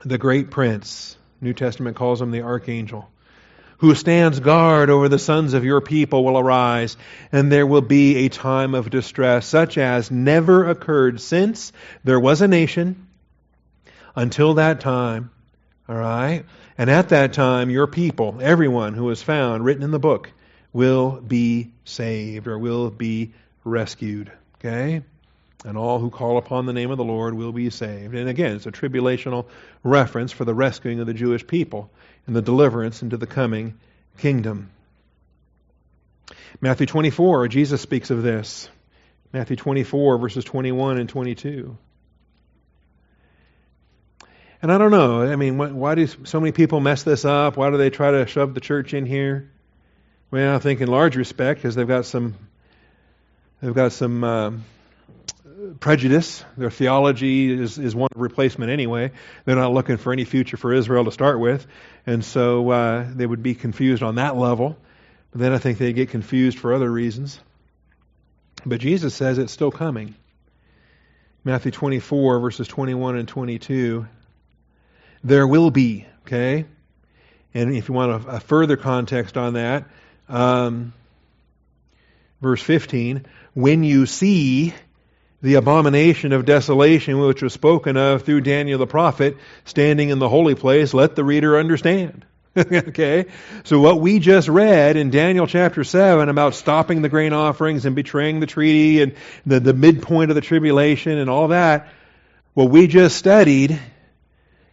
[0.03, 3.09] the great prince, New Testament calls him the archangel,
[3.77, 6.97] who stands guard over the sons of your people will arise,
[7.31, 11.71] and there will be a time of distress such as never occurred since
[12.03, 13.07] there was a nation
[14.13, 15.29] until that time.
[15.87, 16.43] All right?
[16.77, 20.31] And at that time, your people, everyone who is found written in the book,
[20.73, 24.31] will be saved or will be rescued.
[24.55, 25.01] Okay?
[25.65, 28.13] And all who call upon the name of the Lord will be saved.
[28.13, 29.47] And again, it's a tribulational
[29.83, 31.89] reference for the rescuing of the Jewish people
[32.27, 33.79] and the deliverance into the coming
[34.19, 34.69] kingdom.
[36.61, 38.69] Matthew 24, Jesus speaks of this.
[39.33, 41.77] Matthew 24, verses 21 and 22.
[44.61, 45.21] And I don't know.
[45.21, 47.57] I mean, why do so many people mess this up?
[47.57, 49.51] Why do they try to shove the church in here?
[50.31, 52.35] Well, I think in large respect because they've got some
[53.61, 54.65] they've got some um,
[55.79, 56.43] prejudice.
[56.57, 59.11] Their theology is, is one of replacement anyway.
[59.45, 61.65] They're not looking for any future for Israel to start with.
[62.05, 64.77] And so uh, they would be confused on that level.
[65.31, 67.39] But then I think they get confused for other reasons.
[68.65, 70.15] But Jesus says it's still coming.
[71.43, 74.07] Matthew 24, verses 21 and 22.
[75.23, 76.65] There will be, okay?
[77.53, 79.85] And if you want a, a further context on that,
[80.29, 80.93] um,
[82.41, 84.73] verse 15, when you see
[85.41, 90.29] the abomination of desolation which was spoken of through Daniel the prophet standing in the
[90.29, 92.25] holy place, let the reader understand.
[92.57, 93.25] okay?
[93.63, 97.95] So what we just read in Daniel chapter 7 about stopping the grain offerings and
[97.95, 101.87] betraying the treaty and the, the midpoint of the tribulation and all that,
[102.53, 103.79] what we just studied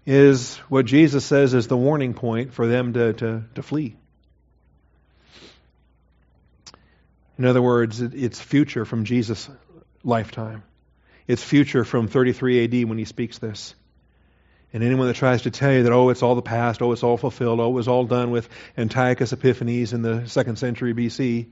[0.06, 3.96] is what Jesus says is the warning point for them to, to, to flee.
[7.38, 9.48] In other words, it's future from Jesus'
[10.04, 10.62] lifetime.
[11.26, 13.74] It's future from 33 AD when he speaks this.
[14.72, 17.02] And anyone that tries to tell you that, oh, it's all the past, oh, it's
[17.02, 21.46] all fulfilled, oh, it was all done with Antiochus Epiphanes in the second century BC,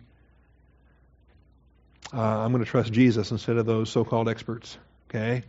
[2.12, 4.76] uh, I'm going to trust Jesus instead of those so called experts.
[5.08, 5.44] Okay?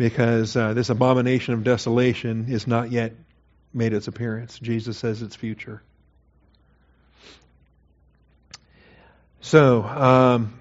[0.00, 3.12] Because uh, this abomination of desolation is not yet
[3.74, 4.58] made its appearance.
[4.58, 5.82] Jesus says it's future.
[9.42, 10.58] So, um,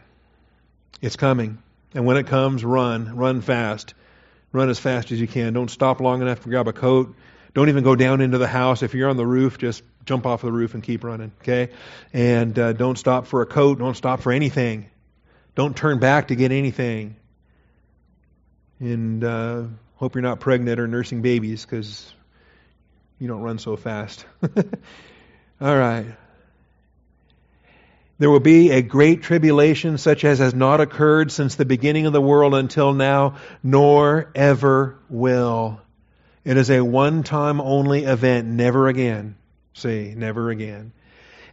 [1.02, 1.60] it's coming.
[1.93, 3.15] And when it comes, run.
[3.15, 3.93] Run fast.
[4.52, 5.54] Run as fast as you can.
[5.54, 7.15] Don't stop long enough to grab a coat.
[7.54, 8.84] Don't even go down into the house.
[8.84, 11.71] If you're on the roof, just jump off the roof and keep running, okay?
[12.12, 13.80] And uh, don't stop for a coat.
[13.80, 14.89] Don't stop for anything.
[15.56, 17.15] Don't turn back to get anything.
[18.80, 19.63] And uh,
[19.96, 22.12] hope you're not pregnant or nursing babies because
[23.20, 24.26] you don't run so fast.
[25.62, 26.06] All right.
[28.18, 32.13] There will be a great tribulation such as has not occurred since the beginning of
[32.13, 35.80] the world until now, nor ever will.
[36.44, 39.36] It is a one time only event, never again.
[39.74, 40.92] See, never again.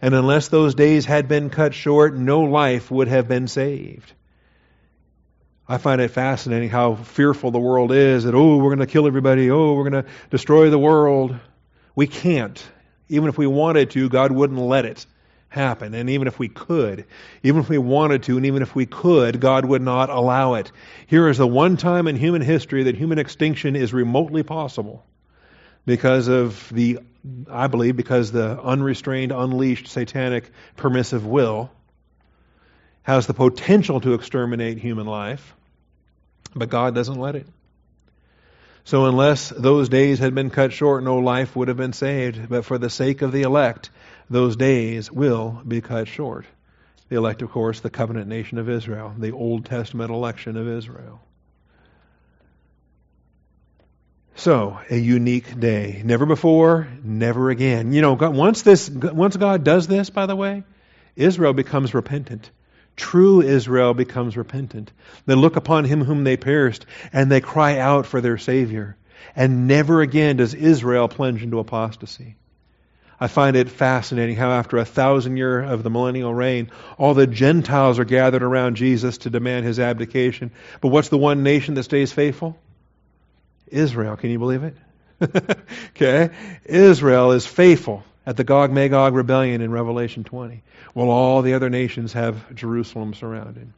[0.03, 4.13] And unless those days had been cut short, no life would have been saved.
[5.69, 9.07] I find it fascinating how fearful the world is that, oh, we're going to kill
[9.07, 9.51] everybody.
[9.51, 11.37] Oh, we're going to destroy the world.
[11.97, 12.63] We can't.
[13.09, 15.07] Even if we wanted to, God wouldn't let it
[15.49, 15.95] happen.
[15.95, 17.07] And even if we could,
[17.43, 20.71] even if we wanted to, and even if we could, God would not allow it.
[21.09, 25.05] Here is the one time in human history that human extinction is remotely possible
[25.85, 27.01] because of the,
[27.51, 31.71] I believe, because the unrestrained, unleashed, satanic, permissive will
[33.07, 35.55] has the potential to exterminate human life,
[36.57, 37.47] but God doesn't let it.
[38.83, 42.49] So, unless those days had been cut short, no life would have been saved.
[42.49, 43.91] But for the sake of the elect,
[44.29, 46.47] those days will be cut short.
[47.09, 51.21] The elect, of course, the covenant nation of Israel, the Old Testament election of Israel.
[54.35, 56.03] So, a unique day.
[56.05, 57.93] Never before, never again.
[57.93, 60.65] You know, once this, once God does this, by the way,
[61.15, 62.51] Israel becomes repentant.
[62.97, 64.91] True Israel becomes repentant.
[65.27, 68.97] They look upon him whom they pierced, and they cry out for their Savior.
[69.35, 72.37] And never again does Israel plunge into apostasy.
[73.19, 77.27] I find it fascinating how, after a thousand year of the millennial reign, all the
[77.27, 80.51] Gentiles are gathered around Jesus to demand his abdication.
[80.81, 82.59] But what's the one nation that stays faithful?
[83.69, 84.17] Israel.
[84.17, 84.77] Can you believe it?
[85.97, 86.31] okay?
[86.65, 90.63] Israel is faithful at the Gog Magog rebellion in Revelation 20,
[90.93, 93.73] while all the other nations have Jerusalem surrounded.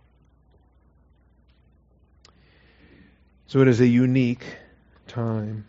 [3.47, 4.45] So it is a unique
[5.07, 5.67] time.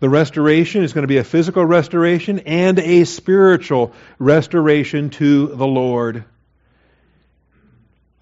[0.00, 5.66] The restoration is going to be a physical restoration and a spiritual restoration to the
[5.66, 6.24] Lord.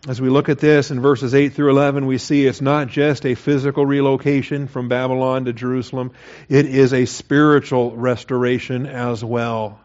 [0.06, 3.26] As we look at this in verses 8 through 11, we see it's not just
[3.26, 6.12] a physical relocation from Babylon to Jerusalem,
[6.48, 9.80] it is a spiritual restoration as well.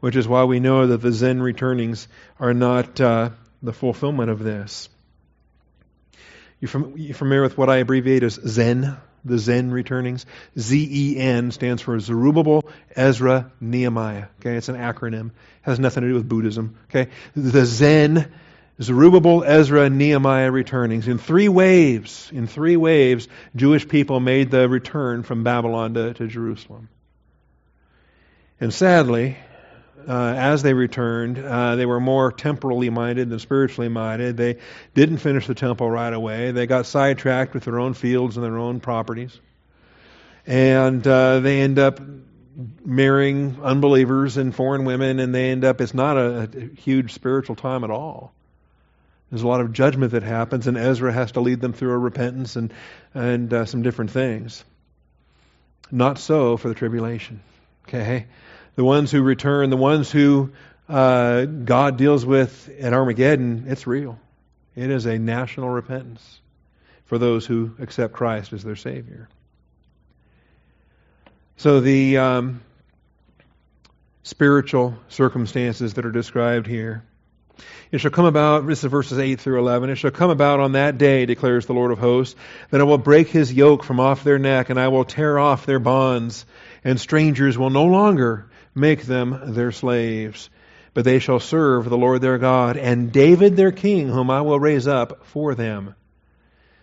[0.00, 2.06] Which is why we know that the Zen returnings
[2.38, 3.30] are not uh,
[3.62, 4.90] the fulfillment of this.
[6.60, 8.98] You from familiar with what I abbreviate as Zen?
[9.24, 10.26] the Zen returnings.
[10.58, 12.64] Z-E-N stands for Zerubbabel,
[12.94, 14.26] Ezra, Nehemiah.
[14.40, 15.28] Okay, it's an acronym.
[15.28, 16.76] It has nothing to do with Buddhism.
[16.90, 18.30] Okay, the Zen,
[18.82, 21.06] Zerubbabel, Ezra, Nehemiah returnings.
[21.06, 26.26] In three waves, in three waves, Jewish people made the return from Babylon to, to
[26.26, 26.88] Jerusalem.
[28.60, 29.36] And sadly,
[30.08, 34.36] uh, as they returned, uh, they were more temporally minded than spiritually minded.
[34.36, 34.58] They
[34.92, 36.50] didn't finish the temple right away.
[36.50, 39.38] They got sidetracked with their own fields and their own properties.
[40.46, 42.00] And uh, they end up
[42.84, 47.56] marrying unbelievers and foreign women, and they end up, it's not a, a huge spiritual
[47.56, 48.33] time at all.
[49.30, 51.98] There's a lot of judgment that happens, and Ezra has to lead them through a
[51.98, 52.72] repentance and,
[53.14, 54.64] and uh, some different things.
[55.90, 57.40] Not so for the tribulation.
[57.88, 58.26] Okay?
[58.76, 60.52] the ones who return, the ones who
[60.88, 64.18] uh, God deals with at Armageddon, it's real.
[64.74, 66.40] It is a national repentance
[67.04, 69.28] for those who accept Christ as their Savior.
[71.56, 72.62] So the um,
[74.24, 77.04] spiritual circumstances that are described here.
[77.92, 80.72] It shall come about, this is verses 8 through 11, it shall come about on
[80.72, 82.34] that day, declares the Lord of hosts,
[82.70, 85.66] that I will break his yoke from off their neck, and I will tear off
[85.66, 86.46] their bonds,
[86.82, 90.50] and strangers will no longer make them their slaves.
[90.92, 94.60] But they shall serve the Lord their God, and David their king, whom I will
[94.60, 95.94] raise up for them.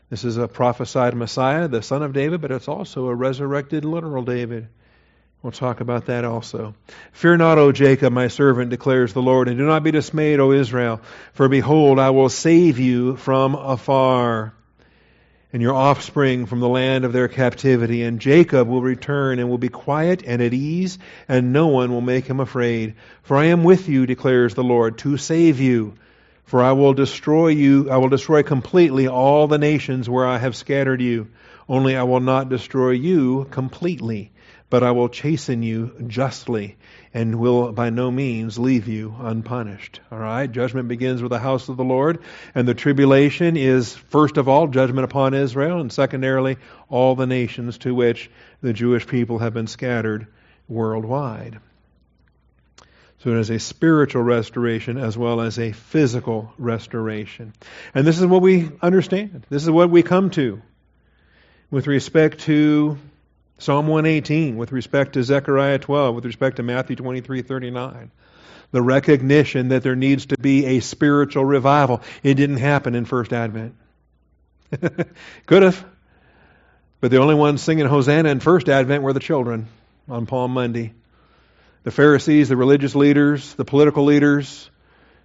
[0.09, 4.24] This is a prophesied Messiah, the son of David, but it's also a resurrected literal
[4.24, 4.67] David.
[5.43, 6.75] We'll talk about that also.
[7.13, 10.51] Fear not, O Jacob, my servant, declares the Lord, and do not be dismayed, O
[10.51, 11.01] Israel,
[11.33, 14.53] for behold, I will save you from afar
[15.53, 18.03] and your offspring from the land of their captivity.
[18.03, 22.01] And Jacob will return and will be quiet and at ease, and no one will
[22.01, 22.93] make him afraid.
[23.23, 25.95] For I am with you, declares the Lord, to save you.
[26.45, 30.55] For I will destroy you, I will destroy completely all the nations where I have
[30.55, 31.29] scattered you.
[31.67, 34.31] Only I will not destroy you completely,
[34.72, 36.78] but I will chasten you justly
[37.13, 39.99] and will by no means leave you unpunished.
[40.09, 40.49] All right?
[40.49, 42.19] Judgment begins with the house of the Lord,
[42.55, 46.55] and the tribulation is, first of all, judgment upon Israel, and secondarily,
[46.88, 50.28] all the nations to which the Jewish people have been scattered
[50.69, 51.59] worldwide.
[53.19, 57.51] So it is a spiritual restoration as well as a physical restoration.
[57.93, 59.45] And this is what we understand.
[59.49, 60.61] This is what we come to
[61.69, 62.97] with respect to
[63.62, 68.09] Psalm 118 with respect to Zechariah 12, with respect to Matthew 23 39.
[68.72, 72.01] The recognition that there needs to be a spiritual revival.
[72.24, 73.76] It didn't happen in First Advent.
[75.45, 75.86] Could have.
[77.01, 79.68] But the only ones singing Hosanna in First Advent were the children
[80.09, 80.93] on Palm Monday.
[81.84, 84.72] The Pharisees, the religious leaders, the political leaders,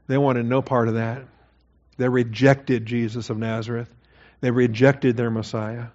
[0.09, 1.22] they wanted no part of that.
[1.97, 3.89] They rejected Jesus of Nazareth.
[4.43, 5.87] They rejected their Messiah.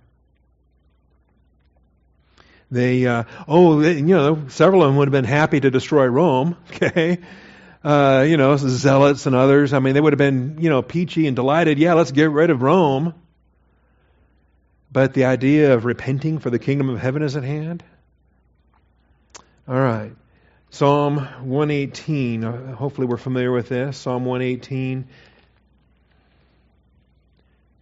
[2.72, 6.06] They, uh, oh, they, you know, several of them would have been happy to destroy
[6.06, 7.20] Rome, okay?
[7.84, 9.74] Uh, you know, zealots and others.
[9.74, 11.80] I mean, they would have been, you know, peachy and delighted.
[11.80, 13.14] Yeah, let's get rid of Rome.
[14.92, 17.84] But the idea of repenting for the kingdom of heaven is at hand.
[19.68, 20.14] All right.
[20.70, 22.44] Psalm 118.
[22.44, 23.98] Uh, hopefully, we're familiar with this.
[23.98, 25.08] Psalm 118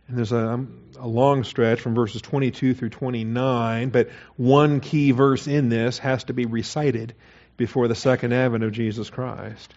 [0.10, 5.12] and there's a, um, a, long stretch from verses 22 through 29, but one key
[5.12, 7.14] verse in this has to be recited
[7.58, 9.72] before the second advent of Jesus Christ.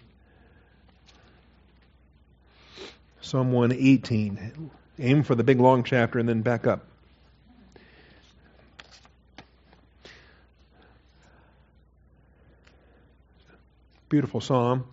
[3.20, 4.70] Psalm 118.
[4.98, 6.86] Aim for the big long chapter and then back up.
[14.08, 14.86] Beautiful psalm.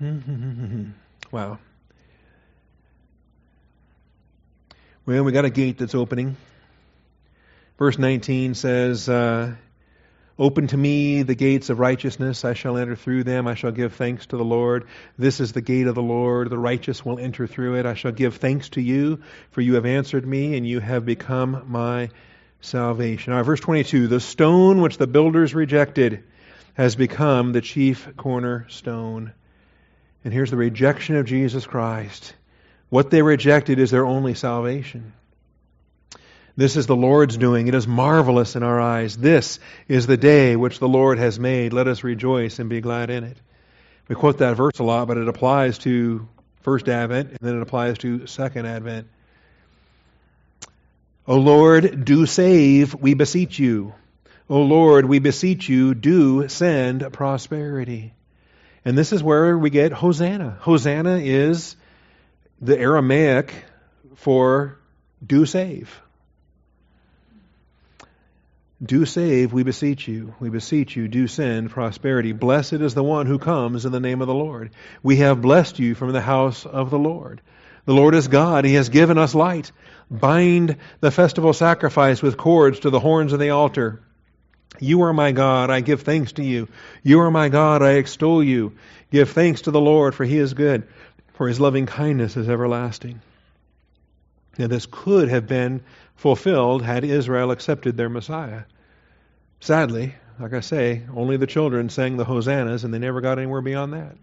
[1.30, 1.58] wow.
[5.04, 6.36] Well, we got a gate that's opening.
[7.78, 9.54] Verse 19 says, uh,
[10.38, 12.46] Open to me the gates of righteousness.
[12.46, 13.46] I shall enter through them.
[13.46, 14.86] I shall give thanks to the Lord.
[15.18, 16.48] This is the gate of the Lord.
[16.48, 17.84] The righteous will enter through it.
[17.84, 19.20] I shall give thanks to you,
[19.50, 22.08] for you have answered me, and you have become my
[22.62, 23.34] salvation.
[23.34, 26.24] All right, verse 22 The stone which the builders rejected
[26.72, 29.34] has become the chief cornerstone.
[30.24, 32.34] And here's the rejection of Jesus Christ.
[32.88, 35.12] What they rejected is their only salvation.
[36.56, 37.68] This is the Lord's doing.
[37.68, 39.16] It is marvelous in our eyes.
[39.16, 41.72] This is the day which the Lord has made.
[41.72, 43.36] Let us rejoice and be glad in it.
[44.08, 46.28] We quote that verse a lot, but it applies to
[46.62, 49.06] first Advent and then it applies to second Advent.
[51.26, 53.94] O Lord, do save, we beseech you.
[54.48, 58.12] O Lord, we beseech you, do send prosperity.
[58.84, 60.56] And this is where we get Hosanna.
[60.60, 61.76] Hosanna is
[62.60, 63.52] the Aramaic
[64.16, 64.78] for
[65.24, 66.00] do save.
[68.82, 70.34] Do save, we beseech you.
[70.40, 72.32] We beseech you, do send prosperity.
[72.32, 74.70] Blessed is the one who comes in the name of the Lord.
[75.02, 77.42] We have blessed you from the house of the Lord.
[77.84, 78.64] The Lord is God.
[78.64, 79.72] He has given us light.
[80.10, 84.00] Bind the festival sacrifice with cords to the horns of the altar.
[84.80, 85.70] You are my God.
[85.70, 86.68] I give thanks to you.
[87.02, 87.82] You are my God.
[87.82, 88.72] I extol you.
[89.10, 90.88] Give thanks to the Lord, for he is good,
[91.34, 93.20] for his loving kindness is everlasting.
[94.58, 95.82] Now, this could have been
[96.16, 98.62] fulfilled had Israel accepted their Messiah.
[99.60, 103.60] Sadly, like I say, only the children sang the hosannas and they never got anywhere
[103.60, 104.16] beyond that.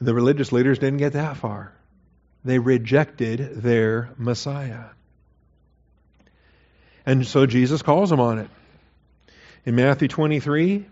[0.00, 1.72] The religious leaders didn't get that far.
[2.44, 4.84] They rejected their Messiah.
[7.04, 8.50] And so Jesus calls them on it.
[9.64, 10.86] In Matthew 23,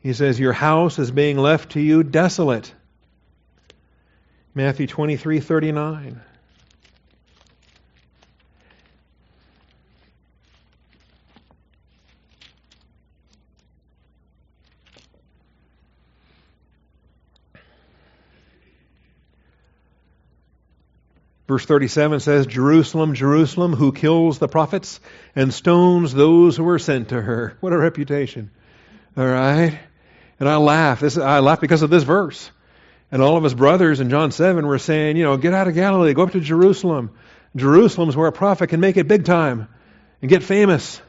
[0.00, 2.74] he says, Your house is being left to you desolate.
[4.54, 6.20] Matthew 23 39.
[21.46, 24.98] Verse 37 says, Jerusalem, Jerusalem, who kills the prophets
[25.36, 27.56] and stones those who are sent to her.
[27.60, 28.50] What a reputation.
[29.16, 29.78] All right?
[30.40, 31.00] And I laugh.
[31.00, 32.50] This, I laugh because of this verse.
[33.12, 35.74] And all of his brothers in John 7 were saying, you know, get out of
[35.74, 37.10] Galilee, go up to Jerusalem.
[37.54, 39.68] Jerusalem's where a prophet can make it big time
[40.20, 41.00] and get famous.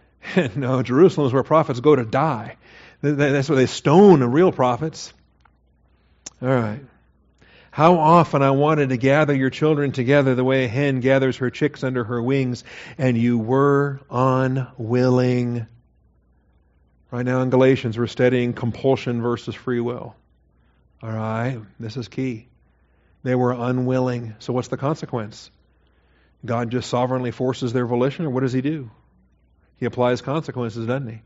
[0.54, 2.56] no, Jerusalem's where prophets go to die.
[3.00, 5.12] That's where they stone the real prophets.
[6.42, 6.80] All right.
[7.70, 11.50] How often I wanted to gather your children together the way a hen gathers her
[11.50, 12.64] chicks under her wings,
[12.96, 15.66] and you were unwilling.
[17.10, 20.14] Right now in Galatians, we're studying compulsion versus free will.
[21.02, 22.48] All right, this is key.
[23.22, 24.34] They were unwilling.
[24.40, 25.50] So, what's the consequence?
[26.44, 28.90] God just sovereignly forces their volition, or what does He do?
[29.76, 31.20] He applies consequences, doesn't He?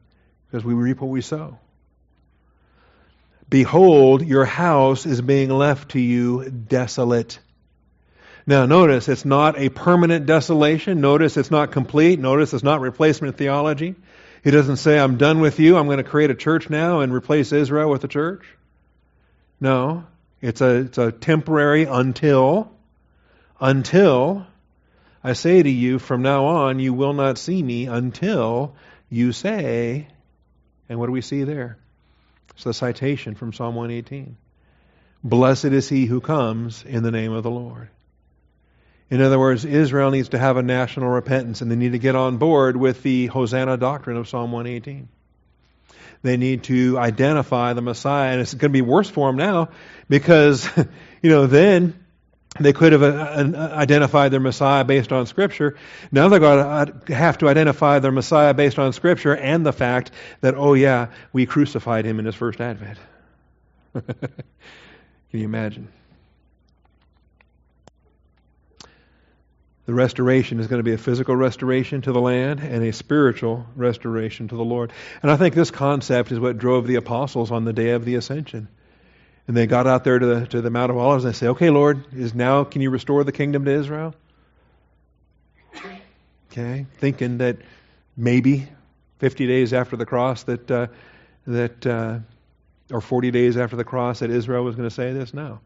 [0.46, 1.58] Because we reap what we sow.
[3.52, 7.38] Behold, your house is being left to you desolate.
[8.46, 11.02] Now, notice it's not a permanent desolation.
[11.02, 12.18] Notice it's not complete.
[12.18, 13.94] Notice it's not replacement theology.
[14.42, 15.76] He doesn't say, I'm done with you.
[15.76, 18.42] I'm going to create a church now and replace Israel with a church.
[19.60, 20.06] No,
[20.40, 22.72] it's a, it's a temporary until,
[23.60, 24.46] until
[25.22, 28.76] I say to you, from now on, you will not see me until
[29.10, 30.08] you say,
[30.88, 31.76] and what do we see there?
[32.54, 34.36] It's the citation from Psalm 118.
[35.24, 37.88] Blessed is he who comes in the name of the Lord.
[39.10, 42.16] In other words, Israel needs to have a national repentance and they need to get
[42.16, 45.08] on board with the Hosanna doctrine of Psalm 118.
[46.22, 49.70] They need to identify the Messiah, and it's going to be worse for them now
[50.08, 50.68] because,
[51.22, 52.01] you know, then
[52.60, 55.76] they could have uh, uh, identified their Messiah based on Scripture.
[56.10, 60.10] Now they're going to have to identify their Messiah based on Scripture and the fact
[60.42, 62.98] that, oh, yeah, we crucified him in his first advent.
[63.94, 64.04] Can
[65.30, 65.88] you imagine?
[69.86, 73.66] The restoration is going to be a physical restoration to the land and a spiritual
[73.74, 74.92] restoration to the Lord.
[75.22, 78.14] And I think this concept is what drove the apostles on the day of the
[78.14, 78.68] ascension.
[79.48, 81.48] And they got out there to the, to the Mount of Olives and they say,
[81.48, 84.14] Okay, Lord, is now, can you restore the kingdom to Israel?
[86.50, 87.56] Okay, thinking that
[88.16, 88.68] maybe
[89.18, 90.86] 50 days after the cross that, uh,
[91.46, 92.18] that uh,
[92.92, 95.32] or 40 days after the cross that Israel was going to say this?
[95.32, 95.60] No.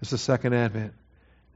[0.00, 0.94] It's the second advent.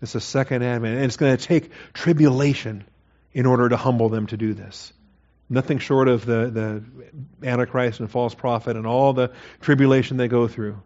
[0.01, 0.97] It's the second advent.
[0.97, 2.85] And it's going to take tribulation
[3.33, 4.93] in order to humble them to do this.
[5.49, 6.83] Nothing short of the,
[7.41, 10.81] the Antichrist and false prophet and all the tribulation they go through.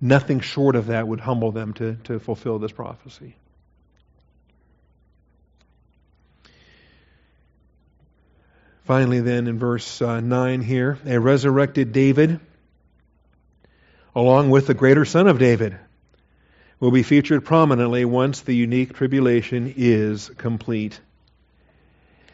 [0.00, 3.36] Nothing short of that would humble them to, to fulfill this prophecy.
[8.84, 12.40] Finally, then, in verse uh, 9 here, a resurrected David,
[14.16, 15.78] along with the greater son of David,
[16.80, 20.98] will be featured prominently once the unique tribulation is complete.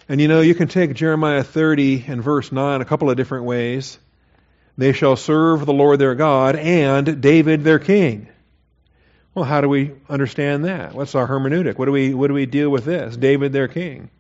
[0.09, 3.45] And you know, you can take Jeremiah 30 and verse 9 a couple of different
[3.45, 3.99] ways.
[4.79, 8.29] They shall serve the Lord their God and David their king.
[9.35, 10.95] Well, how do we understand that?
[10.95, 11.79] What's our hermeneutic?
[11.79, 13.17] What do we, what do we deal with this?
[13.17, 14.11] David their king.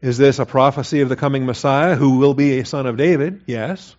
[0.00, 3.42] Is this a prophecy of the coming Messiah who will be a son of David?
[3.46, 3.94] Yes.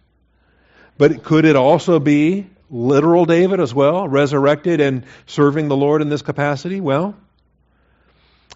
[0.98, 6.10] But could it also be literal David as well, resurrected and serving the Lord in
[6.10, 6.80] this capacity?
[6.80, 7.16] Well,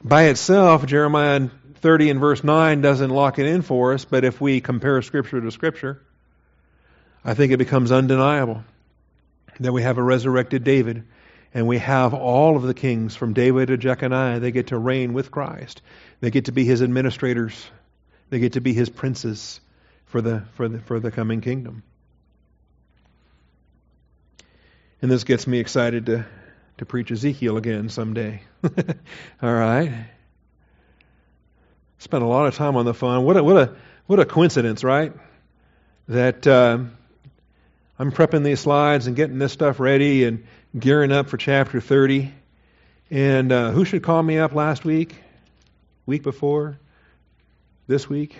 [0.03, 4.39] by itself, Jeremiah 30 and verse 9 doesn't lock it in for us, but if
[4.39, 6.01] we compare Scripture to Scripture,
[7.25, 8.63] I think it becomes undeniable
[9.59, 11.03] that we have a resurrected David
[11.53, 14.39] and we have all of the kings from David to Jeconiah.
[14.39, 15.81] They get to reign with Christ.
[16.19, 17.69] They get to be his administrators.
[18.29, 19.61] They get to be his princes
[20.05, 21.83] for the, for the, for the coming kingdom.
[25.01, 26.25] And this gets me excited to,
[26.79, 28.41] to preach Ezekiel again someday.
[29.41, 30.07] All right.
[31.99, 33.23] Spent a lot of time on the phone.
[33.23, 33.75] What a, what a,
[34.07, 35.13] what a coincidence, right?
[36.07, 36.79] That uh,
[38.03, 40.45] I'm prepping these slides and getting this stuff ready and
[40.77, 42.33] gearing up for chapter 30.
[43.09, 45.15] And uh, who should call me up last week?
[46.05, 46.77] Week before?
[47.87, 48.35] This week?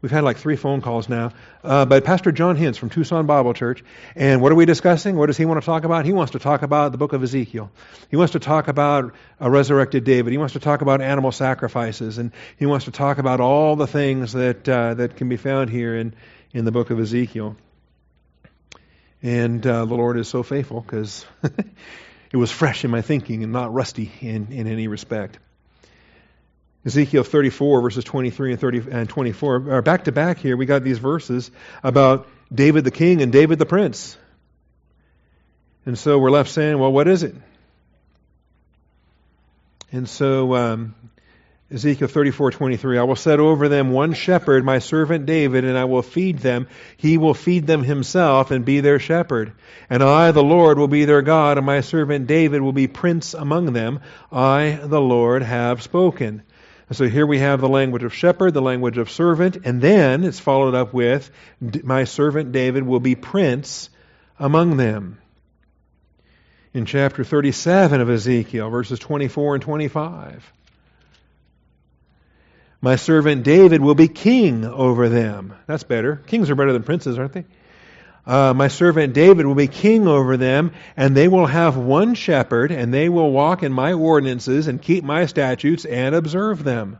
[0.00, 1.32] We've had like three phone calls now.
[1.62, 3.84] Uh, but Pastor John Hintz from Tucson Bible Church.
[4.14, 5.16] And what are we discussing?
[5.16, 6.06] What does he want to talk about?
[6.06, 7.70] He wants to talk about the book of Ezekiel.
[8.10, 10.30] He wants to talk about a resurrected David.
[10.32, 12.16] He wants to talk about animal sacrifices.
[12.16, 15.68] And he wants to talk about all the things that, uh, that can be found
[15.68, 16.14] here in,
[16.54, 17.54] in the book of Ezekiel.
[19.22, 23.52] And uh, the Lord is so faithful because it was fresh in my thinking and
[23.52, 25.38] not rusty in, in any respect.
[26.84, 30.56] Ezekiel 34, verses 23 and, 30, and 24 are back to back here.
[30.56, 31.50] We got these verses
[31.82, 34.16] about David the king and David the prince.
[35.84, 37.34] And so we're left saying, well, what is it?
[39.90, 40.94] And so um,
[41.72, 46.02] Ezekiel 34:23 I will set over them one shepherd my servant David and I will
[46.02, 49.52] feed them he will feed them himself and be their shepherd
[49.90, 53.34] and I the Lord will be their God and my servant David will be prince
[53.34, 53.98] among them
[54.30, 56.42] I the Lord have spoken
[56.92, 60.38] so here we have the language of shepherd, the language of servant, and then it's
[60.38, 61.30] followed up with,
[61.82, 63.90] My servant David will be prince
[64.38, 65.18] among them.
[66.72, 70.52] In chapter 37 of Ezekiel, verses 24 and 25.
[72.80, 75.54] My servant David will be king over them.
[75.66, 76.16] That's better.
[76.26, 77.44] Kings are better than princes, aren't they?
[78.26, 82.72] Uh, my servant David will be king over them, and they will have one shepherd,
[82.72, 86.98] and they will walk in my ordinances and keep my statutes and observe them.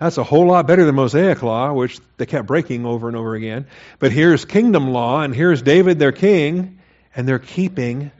[0.00, 3.34] That's a whole lot better than Mosaic law, which they kept breaking over and over
[3.34, 3.66] again.
[3.98, 6.80] But here's kingdom law, and here's David, their king,
[7.14, 8.10] and they're keeping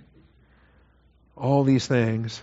[1.37, 2.41] all these things.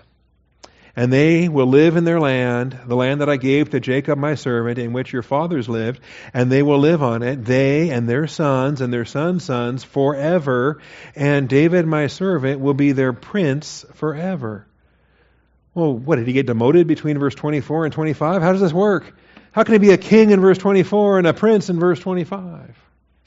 [0.97, 4.33] And they will live in their land, the land that I gave to Jacob my
[4.33, 6.01] servant, in which your fathers lived,
[6.33, 10.81] and they will live on it, they and their sons and their sons' sons forever,
[11.15, 14.65] and David my servant will be their prince forever.
[15.75, 18.41] Well, what, did he get demoted between verse 24 and 25?
[18.41, 19.15] How does this work?
[19.51, 22.75] How can he be a king in verse 24 and a prince in verse 25?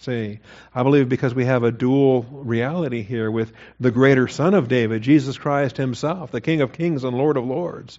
[0.01, 0.41] See,
[0.75, 5.03] I believe because we have a dual reality here with the greater Son of David,
[5.03, 7.99] Jesus Christ Himself, the King of Kings and Lord of Lords.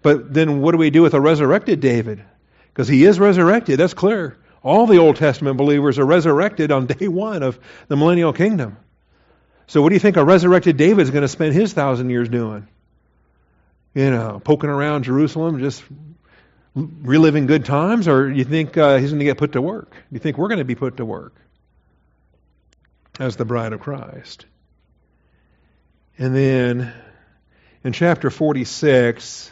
[0.00, 2.24] But then what do we do with a resurrected David?
[2.68, 4.38] Because he is resurrected, that's clear.
[4.62, 8.78] All the Old Testament believers are resurrected on day one of the millennial kingdom.
[9.66, 12.30] So what do you think a resurrected David is going to spend his thousand years
[12.30, 12.66] doing?
[13.92, 15.84] You know, poking around Jerusalem, just
[16.74, 19.90] reliving good times, or you think uh, he's going to get put to work?
[19.92, 21.34] Do you think we're going to be put to work
[23.18, 24.46] as the bride of Christ?
[26.18, 26.92] And then
[27.82, 29.50] in chapter 46,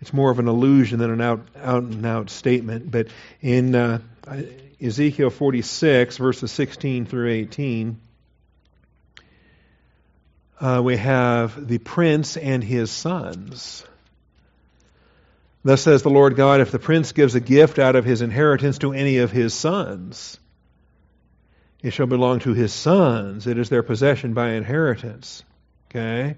[0.00, 3.08] it's more of an allusion than an out, out and out statement, but
[3.40, 4.00] in uh,
[4.80, 8.00] Ezekiel 46, verses 16 through 18,
[10.60, 13.84] uh, we have the prince and his sons.
[15.62, 18.78] Thus says the Lord God, if the prince gives a gift out of his inheritance
[18.78, 20.38] to any of his sons,
[21.82, 23.46] it shall belong to his sons.
[23.46, 25.42] It is their possession by inheritance.
[25.90, 26.36] Okay?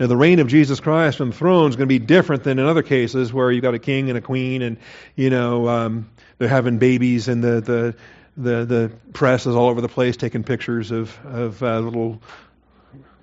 [0.00, 2.58] Now, the reign of Jesus Christ on the throne is going to be different than
[2.58, 4.78] in other cases where you've got a king and a queen and,
[5.16, 7.94] you know, um, they're having babies and the, the,
[8.36, 12.22] the, the press is all over the place taking pictures of, of uh, little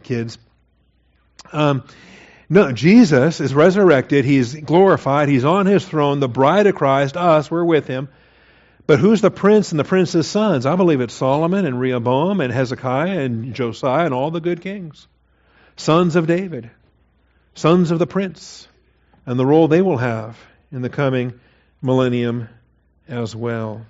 [0.04, 0.38] kids.
[1.52, 1.84] Um,
[2.50, 4.26] No, Jesus is resurrected.
[4.26, 5.30] He's glorified.
[5.30, 6.20] He's on his throne.
[6.20, 8.10] The bride of Christ, us, we're with him.
[8.88, 10.66] But who's the prince and the prince's sons?
[10.66, 15.08] I believe it's Solomon and Rehoboam and Hezekiah and Josiah and all the good kings.
[15.76, 16.72] Sons of David.
[17.54, 18.68] Sons of the prince.
[19.28, 20.40] And the role they will have
[20.72, 21.40] in the coming
[21.84, 22.50] millennium
[23.08, 23.86] as well.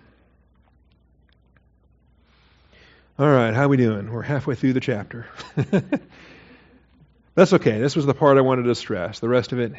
[3.17, 4.11] All right, how we doing?
[4.11, 5.27] We're halfway through the chapter.
[7.39, 7.79] That's okay.
[7.79, 9.21] This was the part I wanted to stress.
[9.21, 9.71] The rest of it,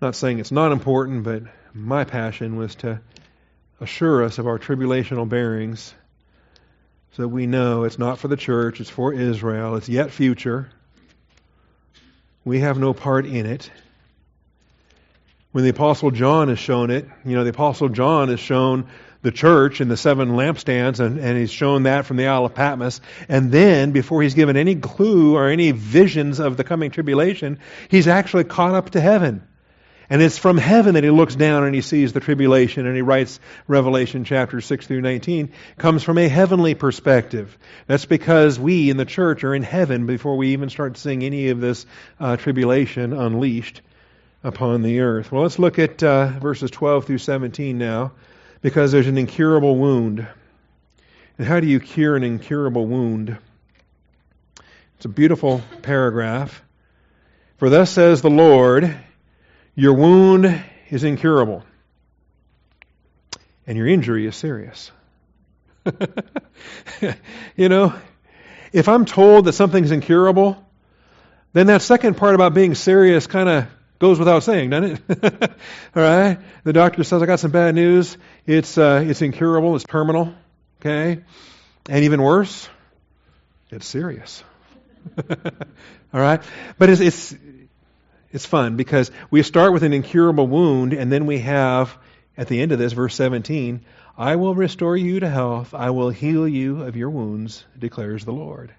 [0.00, 1.42] not saying it's not important, but
[1.74, 3.02] my passion was to
[3.82, 5.92] assure us of our tribulational bearings
[7.18, 10.70] so we know it's not for the church, it's for Israel, it's yet future.
[12.46, 13.70] We have no part in it.
[15.50, 18.88] When the Apostle John has shown it, you know, the Apostle John has shown
[19.22, 22.54] the church and the seven lampstands, and, and he's shown that from the Isle of
[22.54, 23.00] Patmos.
[23.28, 28.08] And then, before he's given any clue or any visions of the coming tribulation, he's
[28.08, 29.46] actually caught up to heaven.
[30.10, 33.02] And it's from heaven that he looks down and he sees the tribulation, and he
[33.02, 37.56] writes Revelation chapter 6 through 19, comes from a heavenly perspective.
[37.86, 41.48] That's because we in the church are in heaven before we even start seeing any
[41.48, 41.86] of this
[42.18, 43.80] uh, tribulation unleashed
[44.42, 45.30] upon the earth.
[45.30, 48.12] Well, let's look at uh, verses 12 through 17 now
[48.62, 50.26] because there's an incurable wound.
[51.36, 53.36] And how do you cure an incurable wound?
[54.96, 56.62] It's a beautiful paragraph.
[57.58, 58.96] For thus says the Lord,
[59.74, 61.64] your wound is incurable,
[63.66, 64.90] and your injury is serious.
[67.56, 67.94] you know,
[68.72, 70.64] if I'm told that something's incurable,
[71.52, 73.66] then that second part about being serious kind of
[74.02, 75.22] Goes without saying, doesn't it?
[75.94, 76.36] All right.
[76.64, 78.18] The doctor says, I got some bad news.
[78.48, 79.76] It's, uh, it's incurable.
[79.76, 80.34] It's terminal.
[80.80, 81.22] Okay.
[81.88, 82.68] And even worse,
[83.70, 84.42] it's serious.
[86.12, 86.42] All right.
[86.78, 87.36] But it's, it's,
[88.32, 91.96] it's fun because we start with an incurable wound and then we have,
[92.36, 93.84] at the end of this, verse 17,
[94.18, 95.74] I will restore you to health.
[95.74, 98.74] I will heal you of your wounds, declares the Lord.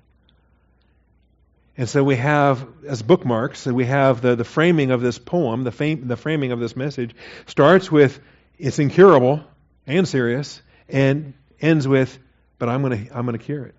[1.75, 5.71] And so we have, as bookmarks, we have the, the framing of this poem, the,
[5.71, 7.15] fam- the framing of this message,
[7.47, 8.19] starts with,
[8.59, 9.43] it's incurable
[9.87, 12.19] and serious, and ends with,
[12.59, 13.75] but I'm going to I'm to cure it.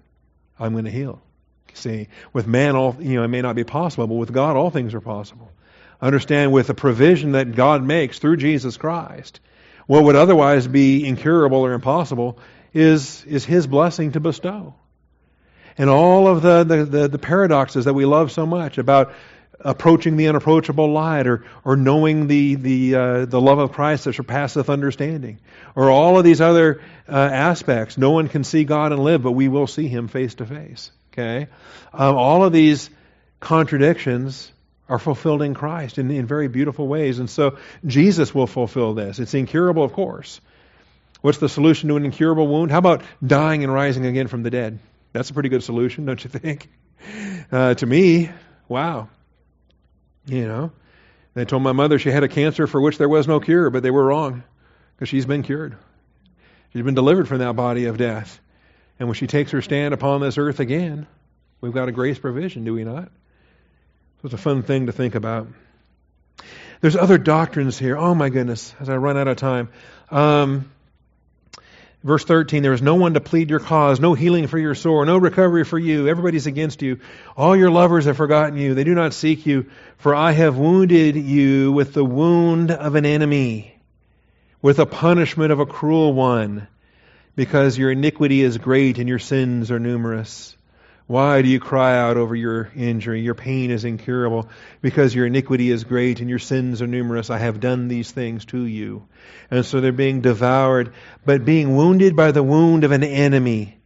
[0.59, 1.22] I'm going to heal.
[1.74, 4.70] See, with man, all you know, it may not be possible, but with God, all
[4.70, 5.51] things are possible.
[6.01, 9.40] Understand with the provision that God makes through Jesus Christ,
[9.86, 12.38] what would otherwise be incurable or impossible
[12.72, 14.74] is is His blessing to bestow
[15.77, 19.12] and all of the, the, the, the paradoxes that we love so much about
[19.61, 24.14] approaching the unapproachable light or, or knowing the, the, uh, the love of Christ that
[24.14, 25.39] surpasseth understanding
[25.75, 27.97] or all of these other uh, aspects.
[27.97, 30.91] No one can see God and live, but we will see Him face to face.
[31.12, 31.49] Okay?
[31.93, 32.91] Um, all of these
[33.41, 34.51] contradictions
[34.89, 37.18] are fulfilled in Christ in, in very beautiful ways.
[37.18, 39.18] And so Jesus will fulfill this.
[39.18, 40.41] It's incurable, of course.
[41.22, 42.70] What's the solution to an incurable wound?
[42.70, 44.79] How about dying and rising again from the dead?
[45.14, 46.68] That's a pretty good solution, don't you think?
[47.50, 48.30] Uh, to me,
[48.66, 49.08] wow.
[50.26, 50.72] You know,
[51.34, 53.84] they told my mother she had a cancer for which there was no cure, but
[53.84, 54.42] they were wrong
[54.96, 55.76] because she's been cured.
[56.72, 58.40] She's been delivered from that body of death.
[58.98, 61.06] And when she takes her stand upon this earth again,
[61.60, 63.04] we've got a grace provision, do we not?
[63.04, 65.46] So it's a fun thing to think about.
[66.80, 67.96] There's other doctrines here.
[67.96, 69.68] Oh my goodness, as I run out of time.
[70.10, 70.72] Um,
[72.05, 75.07] Verse 13, there is no one to plead your cause, no healing for your sore,
[75.07, 76.07] no recovery for you.
[76.07, 77.00] Everybody's against you.
[77.34, 78.74] All your lovers have forgotten you.
[78.74, 83.07] They do not seek you, for I have wounded you with the wound of an
[83.07, 83.74] enemy,
[84.61, 86.68] with the punishment of a cruel one,
[87.36, 90.55] because your iniquity is great and your sins are numerous.
[91.07, 93.20] Why do you cry out over your injury?
[93.20, 94.48] Your pain is incurable
[94.80, 97.28] because your iniquity is great and your sins are numerous.
[97.28, 99.07] I have done these things to you.
[99.50, 100.94] And so they're being devoured,
[101.26, 103.78] but being wounded by the wound of an enemy.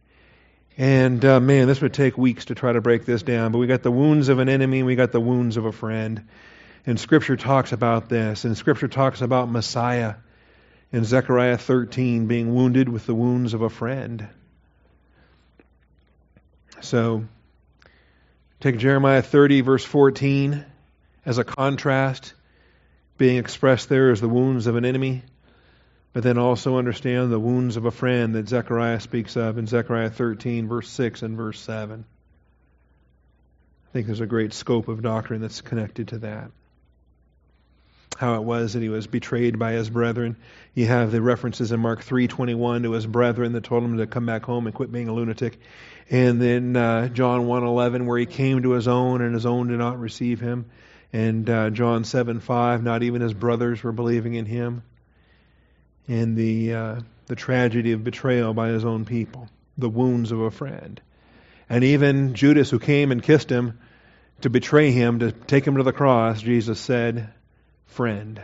[0.77, 3.51] And uh, man, this would take weeks to try to break this down.
[3.51, 5.73] But we got the wounds of an enemy and we got the wounds of a
[5.73, 6.25] friend.
[6.85, 8.45] And Scripture talks about this.
[8.45, 10.15] And Scripture talks about Messiah
[10.93, 14.29] in Zechariah 13 being wounded with the wounds of a friend.
[16.81, 17.25] So
[18.59, 20.65] take Jeremiah 30, verse 14,
[21.25, 22.33] as a contrast,
[23.17, 25.23] being expressed there as the wounds of an enemy,
[26.13, 30.09] but then also understand the wounds of a friend that Zechariah speaks of in Zechariah
[30.09, 32.05] 13, verse 6 and verse 7.
[33.87, 36.51] I think there's a great scope of doctrine that's connected to that
[38.17, 40.35] how it was that he was betrayed by his brethren.
[40.73, 44.25] You have the references in Mark 3:21 to his brethren that told him to come
[44.25, 45.59] back home and quit being a lunatic.
[46.09, 49.77] And then uh, John 1:11 where he came to his own and his own did
[49.77, 50.65] not receive him.
[51.11, 54.83] And uh, John 7 5, not even his brothers were believing in him.
[56.07, 59.47] And the, uh, the tragedy of betrayal by his own people,
[59.77, 61.01] the wounds of a friend.
[61.69, 63.79] And even Judas, who came and kissed him
[64.41, 67.31] to betray him, to take him to the cross, Jesus said,
[67.89, 68.41] Friend.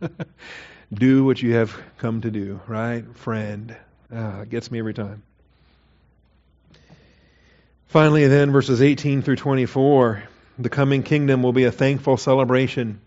[0.92, 3.04] do what you have come to do, right?
[3.16, 3.76] Friend.
[4.14, 5.22] Ah, it gets me every time.
[7.86, 10.22] Finally, then, verses 18 through 24
[10.58, 13.00] the coming kingdom will be a thankful celebration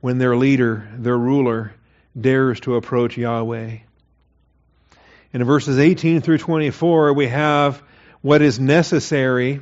[0.00, 1.74] when their leader, their ruler,
[2.18, 3.78] dares to approach Yahweh.
[5.32, 7.82] In verses 18 through 24, we have
[8.22, 9.60] what is necessary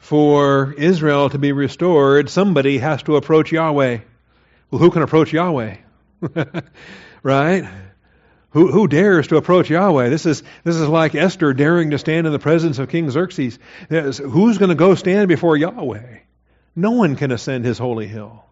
[0.00, 2.28] for Israel to be restored.
[2.28, 3.98] Somebody has to approach Yahweh.
[4.70, 5.76] Well, who can approach Yahweh?
[7.22, 7.68] right?
[8.50, 10.08] Who, who dares to approach Yahweh?
[10.08, 13.58] This is, this is like Esther daring to stand in the presence of King Xerxes.
[13.88, 16.18] Who's going to go stand before Yahweh?
[16.74, 18.44] No one can ascend his holy hill.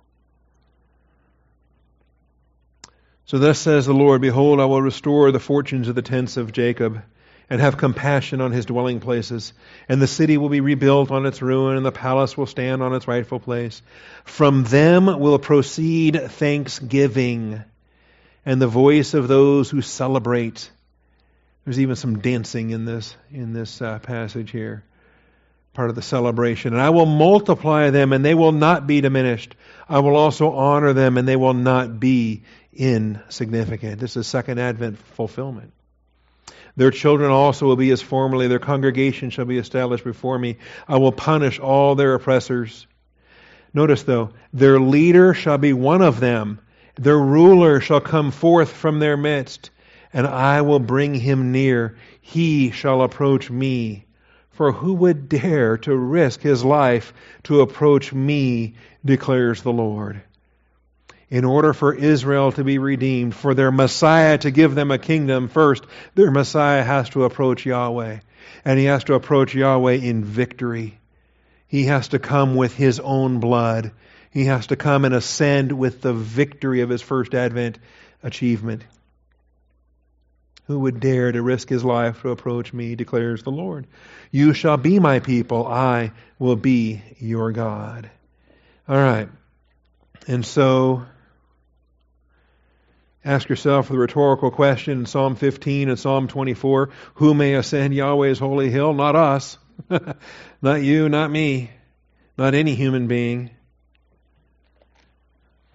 [3.25, 6.53] So thus says the Lord Behold, I will restore the fortunes of the tents of
[6.53, 7.03] Jacob
[7.51, 9.53] and have compassion on his dwelling places.
[9.89, 12.95] And the city will be rebuilt on its ruin, and the palace will stand on
[12.95, 13.81] its rightful place.
[14.25, 17.63] From them will proceed thanksgiving
[18.45, 20.71] and the voice of those who celebrate.
[21.65, 24.85] There's even some dancing in this in this uh, passage here,
[25.75, 26.73] part of the celebration.
[26.73, 29.55] And I will multiply them, and they will not be diminished.
[29.89, 32.43] I will also honor them, and they will not be
[32.73, 34.01] insignificant.
[34.01, 35.73] This is second Advent fulfillment.
[36.79, 38.47] Their children also will be as formerly.
[38.47, 40.59] Their congregation shall be established before me.
[40.87, 42.87] I will punish all their oppressors.
[43.75, 46.61] Notice, though, their leader shall be one of them.
[46.95, 49.71] Their ruler shall come forth from their midst,
[50.13, 51.97] and I will bring him near.
[52.21, 54.07] He shall approach me.
[54.53, 57.13] For who would dare to risk his life
[57.43, 60.23] to approach me, declares the Lord
[61.31, 65.49] in order for Israel to be redeemed, for their Messiah to give them a kingdom
[65.49, 68.19] first, their Messiah has to approach Yahweh.
[68.65, 70.99] And he has to approach Yahweh in victory.
[71.67, 73.93] He has to come with his own blood.
[74.31, 77.79] He has to come and ascend with the victory of his first advent
[78.23, 78.85] achievement.
[80.67, 83.87] Who would dare to risk his life to approach me, declares the Lord.
[84.31, 88.11] You shall be my people, I will be your God.
[88.89, 89.29] All right.
[90.27, 91.07] And so
[93.29, 98.39] Ask yourself the rhetorical question in Psalm 15 and Psalm 24 Who may ascend Yahweh's
[98.39, 98.95] holy hill?
[98.95, 99.59] Not us.
[100.63, 101.71] not you, not me,
[102.39, 103.51] not any human being.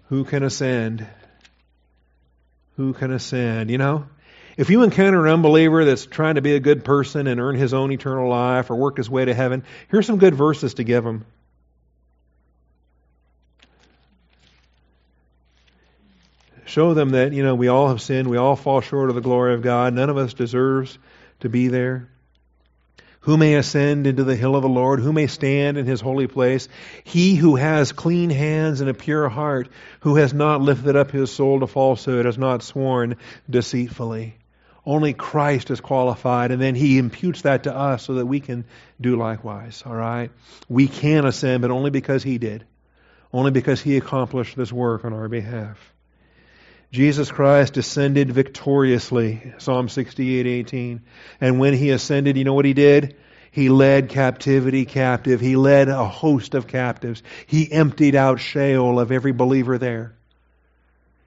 [0.06, 1.06] Who can ascend?
[2.78, 3.70] Who can ascend?
[3.70, 4.08] You know,
[4.58, 7.76] if you encounter an unbeliever that's trying to be a good person and earn his
[7.76, 11.06] own eternal life or work his way to heaven, here's some good verses to give
[11.06, 11.24] him.
[16.66, 19.22] Show them that, you know, we all have sinned, we all fall short of the
[19.22, 20.98] glory of God, none of us deserves
[21.42, 22.10] to be there.
[23.22, 25.00] Who may ascend into the hill of the Lord?
[25.00, 26.68] Who may stand in his holy place?
[27.06, 29.70] He who has clean hands and a pure heart,
[30.02, 33.16] who has not lifted up his soul to falsehood, has not sworn
[33.50, 34.36] deceitfully.
[34.86, 38.66] Only Christ is qualified, and then he imputes that to us so that we can
[39.00, 39.84] do likewise.
[39.86, 40.30] All right?
[40.68, 42.66] We can ascend, but only because he did.
[43.32, 45.93] Only because he accomplished this work on our behalf.
[46.94, 51.02] Jesus Christ ascended victoriously, Psalm 68:18.
[51.42, 53.16] And when he ascended, you know what he did?
[53.50, 55.42] He led captivity captive.
[55.42, 57.24] He led a host of captives.
[57.48, 60.14] He emptied out Sheol of every believer there.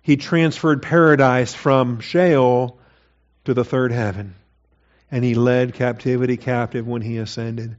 [0.02, 2.78] He transferred paradise from Sheol
[3.44, 4.36] to the third heaven.
[5.10, 7.76] And he led captivity captive when he ascended.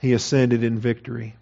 [0.00, 1.34] He ascended in victory.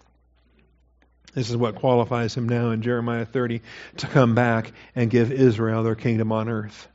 [1.33, 3.61] This is what qualifies him now in Jeremiah 30
[3.97, 6.87] to come back and give Israel their kingdom on earth.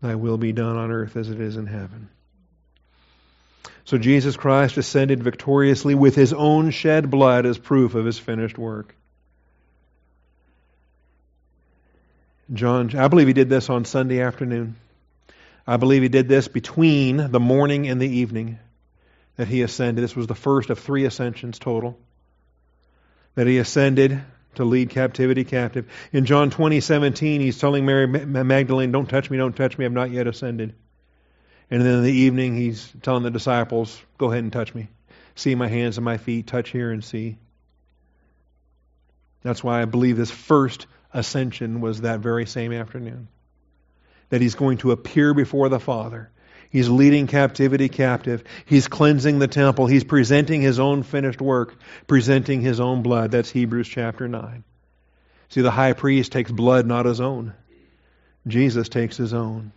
[0.00, 2.08] Thy will be done on earth as it is in heaven.
[3.84, 8.56] So Jesus Christ ascended victoriously with his own shed blood as proof of his finished
[8.56, 8.94] work.
[12.52, 14.76] John, I believe he did this on Sunday afternoon.
[15.66, 18.58] I believe he did this between the morning and the evening
[19.36, 20.02] that he ascended.
[20.02, 21.98] This was the first of three ascensions total
[23.40, 24.20] that he ascended
[24.54, 25.90] to lead captivity captive.
[26.12, 29.92] In John 20, 17, he's telling Mary Magdalene, Don't touch me, don't touch me, I've
[29.92, 30.74] not yet ascended.
[31.70, 34.88] And then in the evening, he's telling the disciples, Go ahead and touch me.
[35.36, 37.38] See my hands and my feet, touch here and see.
[39.40, 43.28] That's why I believe this first ascension was that very same afternoon.
[44.28, 46.30] That he's going to appear before the Father.
[46.70, 48.44] He's leading captivity captive.
[48.64, 49.86] He's cleansing the temple.
[49.86, 51.74] He's presenting his own finished work,
[52.06, 53.32] presenting his own blood.
[53.32, 54.62] That's Hebrews chapter 9.
[55.48, 57.54] See, the high priest takes blood, not his own.
[58.46, 59.72] Jesus takes his own.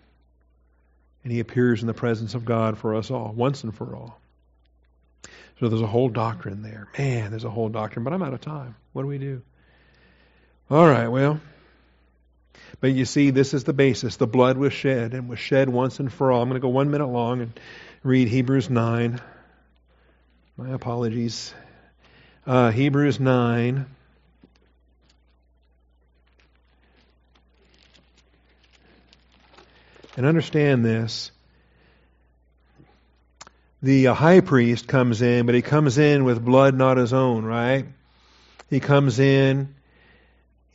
[1.24, 4.20] And he appears in the presence of God for us all, once and for all.
[5.60, 6.90] So there's a whole doctrine there.
[6.98, 8.76] Man, there's a whole doctrine, but I'm out of time.
[8.92, 9.42] What do we do?
[10.70, 11.40] All right, well.
[12.80, 14.18] But you see, this is the basis.
[14.18, 16.42] The blood was shed and was shed once and for all.
[16.42, 17.60] I'm going to go one minute long and
[18.04, 19.22] read Hebrews 9.
[20.58, 21.54] My apologies.
[22.46, 23.86] Uh, Hebrews 9.
[30.16, 31.32] And understand this.
[33.82, 37.44] The uh, high priest comes in, but he comes in with blood not his own,
[37.44, 37.86] right?
[38.70, 39.76] He comes in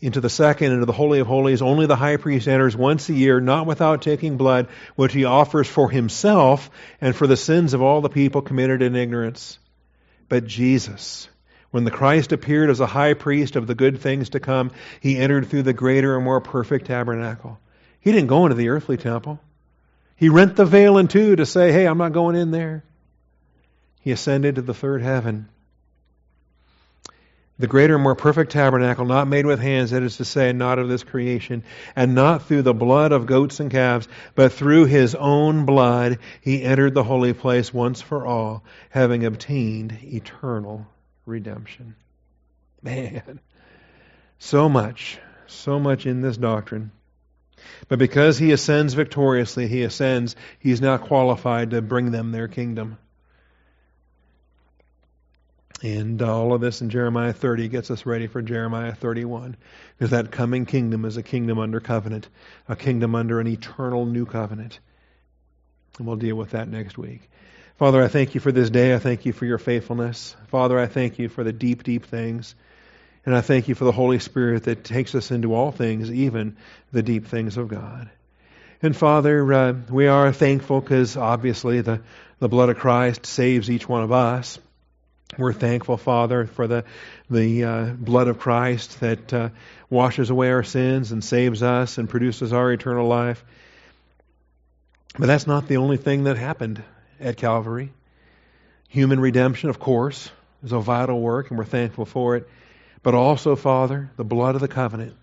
[0.01, 1.63] into the second, into the Holy of Holies.
[1.63, 5.67] Only the high priest enters once a year, not without taking blood, which he offers
[5.67, 6.71] for himself
[7.01, 9.59] and for the sins of all the people committed in ignorance.
[10.29, 11.29] But Jesus,
[11.71, 14.71] when the Christ appeared as a high priest of the good things to come,
[15.01, 17.59] he entered through the greater and more perfect tabernacle.
[18.01, 19.41] He didn't go into the earthly temple.
[20.17, 22.85] He rent the veil in two to say, hey, I'm not going in there.
[24.01, 25.49] He ascended to the third heaven
[27.59, 30.79] the greater and more perfect tabernacle, not made with hands, that is to say, not
[30.79, 31.65] of this creation,
[31.97, 36.63] and not through the blood of goats and calves, but through his own blood, he
[36.63, 40.87] entered the holy place once for all, having obtained eternal
[41.27, 41.97] redemption.
[42.83, 43.41] Man,
[44.39, 46.93] so much, so much in this doctrine.
[47.89, 52.99] But because he ascends victoriously, he ascends, he's now qualified to bring them their kingdom.
[55.83, 59.57] And all of this in Jeremiah 30 gets us ready for Jeremiah 31.
[59.97, 62.29] Because that coming kingdom is a kingdom under covenant,
[62.69, 64.81] a kingdom under an eternal new covenant.
[65.99, 67.29] And we'll deal with that next week.
[67.77, 68.93] Father, I thank you for this day.
[68.93, 70.35] I thank you for your faithfulness.
[70.49, 72.57] Father, I thank you for the deep, deep things.
[73.25, 76.57] And I thank you for the Holy Spirit that takes us into all things, even
[76.93, 78.11] the deep things of God.
[78.83, 82.01] And Father, uh, we are thankful because obviously the,
[82.41, 84.59] the blood of Christ saves each one of us.
[85.37, 86.85] We're thankful, Father, for the
[87.29, 89.51] the uh, blood of Christ that uh,
[89.91, 93.45] washes away our sins and saves us and produces our eternal life.
[95.19, 96.83] But that's not the only thing that happened
[97.21, 97.93] at Calvary.
[98.89, 100.31] Human redemption, of course,
[100.63, 102.49] is a vital work, and we're thankful for it.
[103.03, 105.15] But also, Father, the blood of the covenant,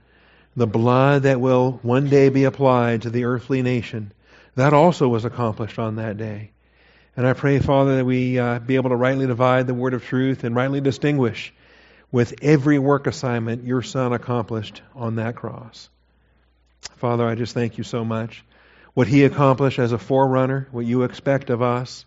[0.56, 4.14] the blood that will one day be applied to the earthly nation,
[4.56, 6.52] that also was accomplished on that day.
[7.18, 10.04] And I pray, Father, that we uh, be able to rightly divide the word of
[10.04, 11.54] truth and rightly distinguish
[12.12, 15.90] with every work assignment your Son accomplished on that cross.
[16.98, 18.44] Father, I just thank you so much.
[18.94, 22.06] What he accomplished as a forerunner, what you expect of us.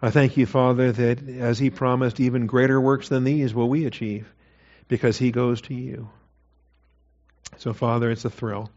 [0.00, 3.84] I thank you, Father, that as he promised, even greater works than these will we
[3.86, 4.32] achieve
[4.86, 6.08] because he goes to you.
[7.58, 8.70] So, Father, it's a thrill.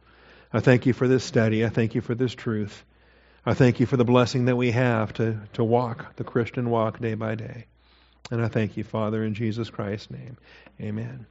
[0.52, 1.64] I thank you for this study.
[1.66, 2.84] I thank you for this truth.
[3.46, 7.00] I thank you for the blessing that we have to, to walk the Christian walk
[7.00, 7.66] day by day.
[8.30, 10.38] And I thank you, Father, in Jesus Christ's name.
[10.80, 11.26] Amen.